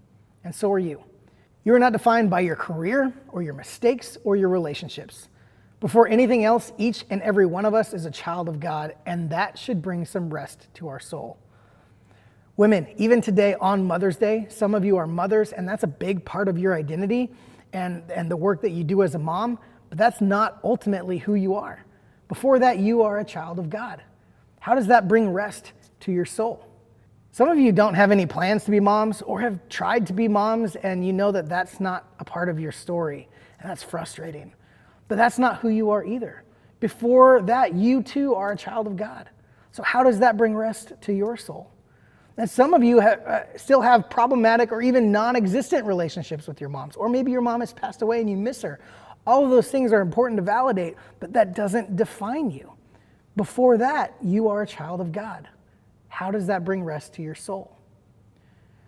And 0.45 0.55
so 0.55 0.73
are 0.73 0.79
you. 0.79 1.03
You 1.65 1.75
are 1.75 1.79
not 1.81 1.93
defined 1.93 2.31
by 2.31 2.41
your 2.41 2.55
career 2.55 3.13
or 3.29 3.43
your 3.43 3.55
mistakes 3.55 4.17
or 4.23 4.37
your 4.37 4.49
relationships. 4.49 5.29
Before 5.81 6.07
anything 6.09 6.45
else, 6.45 6.73
each 6.79 7.05
and 7.11 7.21
every 7.23 7.45
one 7.45 7.65
of 7.65 7.75
us 7.75 7.93
is 7.93 8.07
a 8.07 8.11
child 8.11 8.49
of 8.49 8.61
God, 8.61 8.95
and 9.05 9.29
that 9.31 9.59
should 9.59 9.83
bring 9.83 10.07
some 10.07 10.33
rest 10.33 10.69
to 10.75 10.89
our 10.89 11.01
soul. 11.01 11.39
Women, 12.57 12.87
even 12.97 13.21
today 13.21 13.55
on 13.61 13.85
Mother's 13.85 14.17
Day, 14.17 14.47
some 14.49 14.75
of 14.75 14.85
you 14.85 14.97
are 14.97 15.07
mothers, 15.07 15.53
and 15.53 15.69
that's 15.69 15.83
a 15.83 15.89
big 15.89 16.25
part 16.25 16.49
of 16.49 16.57
your 16.57 16.75
identity 16.75 17.31
and, 17.73 18.09
and 18.11 18.31
the 18.31 18.37
work 18.37 18.63
that 18.63 18.71
you 18.71 18.85
do 18.85 19.03
as 19.03 19.15
a 19.15 19.19
mom, 19.19 19.59
but 19.91 19.99
that's 19.99 20.21
not 20.21 20.61
ultimately 20.65 21.19
who 21.19 21.35
you 21.35 21.57
are. 21.57 21.85
Before 22.29 22.59
that, 22.61 22.79
you 22.79 23.03
are 23.03 23.19
a 23.19 23.25
child 23.25 23.59
of 23.59 23.69
God. 23.69 24.03
How 24.61 24.75
does 24.75 24.87
that 24.87 25.09
bring 25.09 25.29
rest 25.31 25.73
to 26.01 26.13
your 26.13 26.25
soul. 26.25 26.67
Some 27.33 27.49
of 27.49 27.59
you 27.59 27.71
don't 27.71 27.95
have 27.95 28.11
any 28.11 28.25
plans 28.25 28.65
to 28.65 28.71
be 28.71 28.81
moms 28.81 29.21
or 29.23 29.41
have 29.41 29.69
tried 29.69 30.07
to 30.07 30.13
be 30.13 30.27
moms, 30.27 30.75
and 30.77 31.07
you 31.07 31.13
know 31.13 31.31
that 31.33 31.49
that's 31.49 31.81
not 31.81 32.09
a 32.19 32.25
part 32.25 32.49
of 32.49 32.59
your 32.59 32.73
story, 32.73 33.29
and 33.61 33.69
that's 33.69 33.83
frustrating. 33.83 34.55
But 35.09 35.17
that's 35.17 35.39
not 35.39 35.59
who 35.59 35.69
you 35.69 35.91
are 35.91 36.05
either. 36.05 36.45
Before 36.81 37.43
that, 37.43 37.75
you 37.75 38.03
too 38.03 38.35
are 38.35 38.53
a 38.53 38.57
child 38.57 38.87
of 38.87 38.97
God. 38.97 39.29
So, 39.73 39.83
how 39.83 40.03
does 40.03 40.19
that 40.21 40.37
bring 40.37 40.55
rest 40.55 40.95
to 41.03 41.13
your 41.13 41.37
soul? 41.37 41.71
And 42.39 42.49
some 42.49 42.75
of 42.75 42.85
you 42.85 43.01
have, 43.01 43.21
uh, 43.21 43.59
still 43.59 43.81
have 43.81 44.11
problematic 44.11 44.73
or 44.73 44.83
even 44.83 45.11
non 45.11 45.37
existent 45.37 45.87
relationships 45.87 46.47
with 46.47 46.61
your 46.61 46.71
moms, 46.71 46.97
or 46.97 47.09
maybe 47.09 47.31
your 47.31 47.41
mom 47.41 47.61
has 47.61 47.73
passed 47.73 48.03
away 48.03 48.21
and 48.21 48.29
you 48.29 48.37
miss 48.37 48.63
her. 48.63 48.81
All 49.27 49.45
of 49.45 49.51
those 49.51 49.71
things 49.71 49.93
are 49.93 50.01
important 50.01 50.39
to 50.39 50.43
validate, 50.43 50.95
but 51.19 51.33
that 51.33 51.55
doesn't 51.55 51.97
define 51.97 52.51
you. 52.51 52.73
Before 53.37 53.77
that, 53.79 54.15
you 54.23 54.49
are 54.49 54.63
a 54.63 54.67
child 54.67 55.01
of 55.01 55.13
God. 55.13 55.49
How 56.17 56.31
does 56.31 56.47
that 56.47 56.65
bring 56.65 56.83
rest 56.83 57.13
to 57.17 57.23
your 57.23 57.35
soul? 57.35 57.77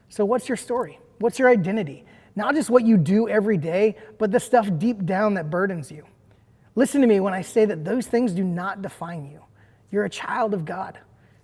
So, 0.09 0.25
what's 0.25 0.49
your 0.49 0.57
story? 0.57 0.99
What's 1.19 1.39
your 1.39 1.51
identity? 1.51 2.07
Not 2.37 2.55
just 2.55 2.71
what 2.71 2.87
you 2.87 2.97
do 2.97 3.29
every 3.29 3.59
day, 3.59 3.97
but 4.17 4.31
the 4.31 4.41
stuff 4.41 4.67
deep 4.79 5.05
down 5.05 5.35
that 5.35 5.51
burdens 5.51 5.93
you. 5.93 6.07
Listen 6.75 7.03
to 7.03 7.07
me 7.07 7.21
when 7.21 7.35
I 7.35 7.43
say 7.43 7.67
that 7.67 7.85
those 7.85 8.07
things 8.07 8.33
do 8.33 8.43
not 8.43 8.81
define 8.81 9.27
you. 9.27 9.45
You're 9.91 10.07
a 10.07 10.09
child 10.09 10.55
of 10.55 10.65
God. 10.65 11.01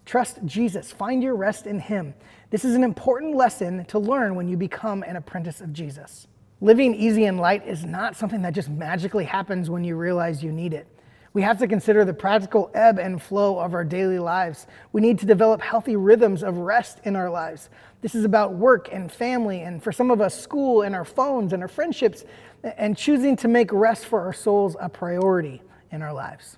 Trust 0.07 0.39
Jesus. 0.47 0.91
Find 0.91 1.23
your 1.23 1.37
rest 1.37 1.67
in 1.67 1.79
Him. 1.79 2.15
This 2.49 2.65
is 2.65 2.75
an 2.75 2.83
important 2.83 3.37
lesson 3.37 3.85
to 3.85 3.99
learn 3.99 4.37
when 4.37 4.49
you 4.49 4.57
become 4.57 5.03
an 5.03 5.17
apprentice 5.17 5.61
of 5.61 5.75
Jesus. 5.75 6.29
Living 6.63 6.95
easy 6.95 7.27
and 7.27 7.39
light 7.39 7.69
is 7.69 7.85
not 7.85 8.17
something 8.17 8.41
that 8.41 8.55
just 8.55 8.71
magically 8.71 9.27
happens 9.27 9.69
when 9.69 9.85
you 9.85 9.97
realize 9.97 10.43
you 10.43 10.51
need 10.51 10.73
it. 10.73 10.87
We 11.35 11.43
have 11.43 11.59
to 11.59 11.67
consider 11.67 12.05
the 12.05 12.15
practical 12.15 12.71
ebb 12.75 13.01
and 13.01 13.21
flow 13.21 13.59
of 13.59 13.75
our 13.75 13.83
daily 13.83 14.21
lives. 14.21 14.69
We 14.93 15.01
need 15.01 15.19
to 15.19 15.27
develop 15.27 15.61
healthy 15.61 15.97
rhythms 15.97 16.45
of 16.45 16.59
rest 16.59 17.01
in 17.03 17.17
our 17.17 17.29
lives. 17.29 17.71
This 18.03 18.15
is 18.15 18.25
about 18.25 18.55
work 18.55 18.89
and 18.93 19.11
family, 19.11 19.63
and 19.63 19.83
for 19.83 19.91
some 19.91 20.13
of 20.13 20.21
us, 20.21 20.41
school 20.41 20.83
and 20.83 20.95
our 20.95 21.05
phones 21.05 21.53
and 21.53 21.61
our 21.61 21.69
friendships, 21.69 22.25
and 22.63 22.97
choosing 22.97 23.37
to 23.39 23.49
make 23.49 23.73
rest 23.73 24.07
for 24.07 24.21
our 24.21 24.33
souls 24.33 24.77
a 24.81 24.89
priority 24.89 25.61
in 25.91 26.03
our 26.03 26.13
lives. 26.13 26.57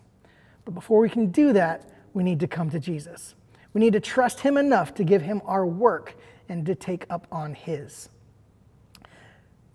But 0.67 0.75
before 0.75 1.01
we 1.01 1.09
can 1.09 1.29
do 1.31 1.55
that, 1.55 1.91
we 2.12 2.23
need 2.23 2.41
to 2.41 2.47
come 2.47 2.69
to 2.69 2.79
Jesus. 2.79 3.35
We 3.73 3.81
need 3.81 3.95
to 3.95 4.01
trust 4.01 4.41
Him 4.41 4.59
enough 4.59 4.93
to 4.97 5.05
give 5.05 5.23
Him 5.23 5.41
our 5.47 5.65
work 5.65 6.17
and 6.51 6.67
to 6.67 6.75
take 6.75 7.07
up 7.09 7.27
on 7.33 7.55
His. 7.55 8.11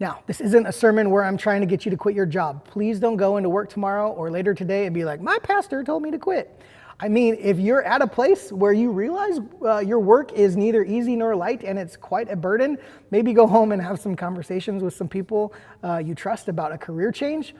Now, 0.02 0.24
this 0.26 0.42
isn't 0.42 0.66
a 0.66 0.72
sermon 0.72 1.12
where 1.12 1.24
I'm 1.24 1.38
trying 1.38 1.62
to 1.62 1.68
get 1.68 1.86
you 1.86 1.92
to 1.92 1.96
quit 1.96 2.16
your 2.16 2.26
job. 2.26 2.66
Please 2.66 3.00
don't 3.00 3.18
go 3.18 3.38
into 3.38 3.50
work 3.50 3.70
tomorrow 3.70 4.12
or 4.12 4.32
later 4.32 4.56
today 4.56 4.88
and 4.88 4.96
be 4.96 5.06
like, 5.06 5.22
my 5.22 5.38
pastor 5.44 5.84
told 5.84 6.02
me 6.02 6.10
to 6.10 6.18
quit. 6.18 6.60
I 7.00 7.08
mean, 7.08 7.38
if 7.40 7.60
you're 7.60 7.84
at 7.84 8.02
a 8.02 8.08
place 8.08 8.52
where 8.52 8.74
you 8.74 8.92
realize 8.92 9.40
uh, 9.64 9.78
your 9.78 10.00
work 10.00 10.34
is 10.34 10.58
neither 10.58 10.84
easy 10.84 11.16
nor 11.16 11.36
light 11.36 11.64
and 11.64 11.78
it's 11.78 11.96
quite 11.96 12.32
a 12.32 12.36
burden, 12.36 12.80
maybe 13.12 13.32
go 13.32 13.46
home 13.46 13.72
and 13.74 13.80
have 13.80 14.00
some 14.00 14.16
conversations 14.16 14.82
with 14.82 14.96
some 14.96 15.08
people 15.08 15.54
uh, 15.84 15.98
you 15.98 16.16
trust 16.16 16.48
about 16.48 16.72
a 16.72 16.80
career 16.80 17.12
change. 17.12 17.54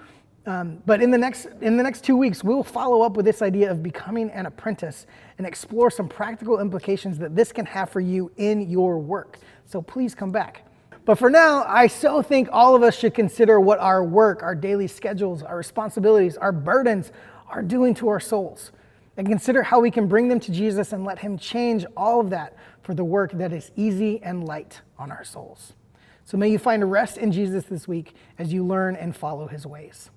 Um, 0.48 0.82
but 0.88 1.00
in 1.00 1.12
the 1.12 1.20
next 1.20 1.46
in 1.62 1.78
the 1.78 1.84
next 1.84 2.04
two 2.04 2.18
weeks, 2.18 2.44
we'll 2.44 2.64
follow 2.64 3.04
up 3.04 3.16
with 3.16 3.26
this 3.26 3.44
idea 3.44 3.70
of 3.70 3.84
becoming 3.84 4.32
an 4.32 4.48
apprentice 4.48 5.06
and 5.38 5.46
explore 5.46 5.92
some 5.92 6.10
practical 6.10 6.60
implications 6.60 7.20
that 7.20 7.36
this 7.36 7.52
can 7.52 7.68
have 7.68 7.92
for 7.92 8.00
you 8.00 8.32
in 8.38 8.68
your 8.68 8.98
work. 8.98 9.38
So 9.68 9.84
please 9.84 10.16
come 10.16 10.32
back. 10.32 10.66
But 11.12 11.20
for 11.20 11.30
now, 11.30 11.66
I 11.68 11.88
so 11.88 12.22
think 12.22 12.48
all 12.54 12.74
of 12.74 12.84
us 12.84 12.98
should 12.98 13.14
consider 13.14 13.60
what 13.60 13.80
our 13.80 14.02
work, 14.02 14.44
our 14.44 14.56
daily 14.56 14.88
schedules, 14.88 15.44
our 15.44 15.58
responsibilities, 15.58 16.38
our 16.38 16.54
burdens 16.54 17.12
are 17.50 17.62
doing 17.62 17.94
to 17.96 18.08
our 18.08 18.22
souls. 18.22 18.72
And 19.18 19.28
consider 19.28 19.62
how 19.62 19.82
we 19.82 19.92
can 19.92 20.08
bring 20.08 20.30
them 20.30 20.40
to 20.40 20.54
Jesus 20.54 20.94
and 20.94 21.04
let 21.04 21.20
Him 21.20 21.38
change 21.38 21.86
all 21.98 22.22
of 22.22 22.30
that 22.30 22.56
for 22.82 22.94
the 22.94 23.04
work 23.04 23.34
that 23.34 23.52
is 23.52 23.72
easy 23.76 24.24
and 24.24 24.48
light 24.48 24.80
on 24.98 25.12
our 25.12 25.26
souls. 25.26 25.74
So 26.24 26.38
may 26.38 26.48
you 26.48 26.58
find 26.58 26.90
rest 26.90 27.18
in 27.18 27.34
Jesus 27.34 27.66
this 27.66 27.90
week 27.90 28.14
as 28.40 28.54
you 28.54 28.66
learn 28.66 28.96
and 28.96 29.14
follow 29.14 29.48
His 29.48 29.68
ways. 29.68 30.12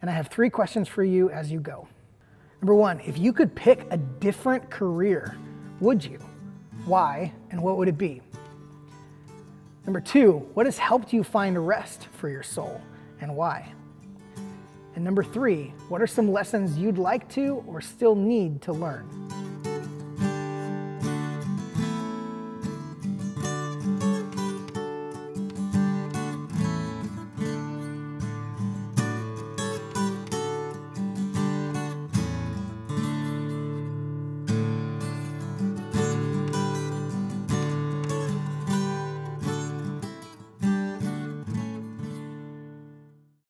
And 0.00 0.08
I 0.08 0.14
have 0.14 0.28
three 0.28 0.48
questions 0.48 0.88
for 0.88 1.04
you 1.04 1.28
as 1.28 1.52
you 1.52 1.60
go. 1.60 1.86
Number 2.62 2.74
one, 2.74 3.00
if 3.00 3.18
you 3.18 3.34
could 3.34 3.54
pick 3.54 3.86
a 3.90 3.98
different 3.98 4.70
career, 4.70 5.36
would 5.80 6.02
you? 6.02 6.18
Why 6.86 7.34
and 7.50 7.62
what 7.62 7.76
would 7.76 7.88
it 7.88 7.98
be? 7.98 8.22
Number 9.88 10.02
two, 10.02 10.46
what 10.52 10.66
has 10.66 10.76
helped 10.76 11.14
you 11.14 11.24
find 11.24 11.66
rest 11.66 12.08
for 12.12 12.28
your 12.28 12.42
soul 12.42 12.78
and 13.22 13.34
why? 13.34 13.72
And 14.94 15.02
number 15.02 15.24
three, 15.24 15.72
what 15.88 16.02
are 16.02 16.06
some 16.06 16.30
lessons 16.30 16.76
you'd 16.76 16.98
like 16.98 17.26
to 17.30 17.64
or 17.66 17.80
still 17.80 18.14
need 18.14 18.60
to 18.60 18.74
learn? 18.74 19.27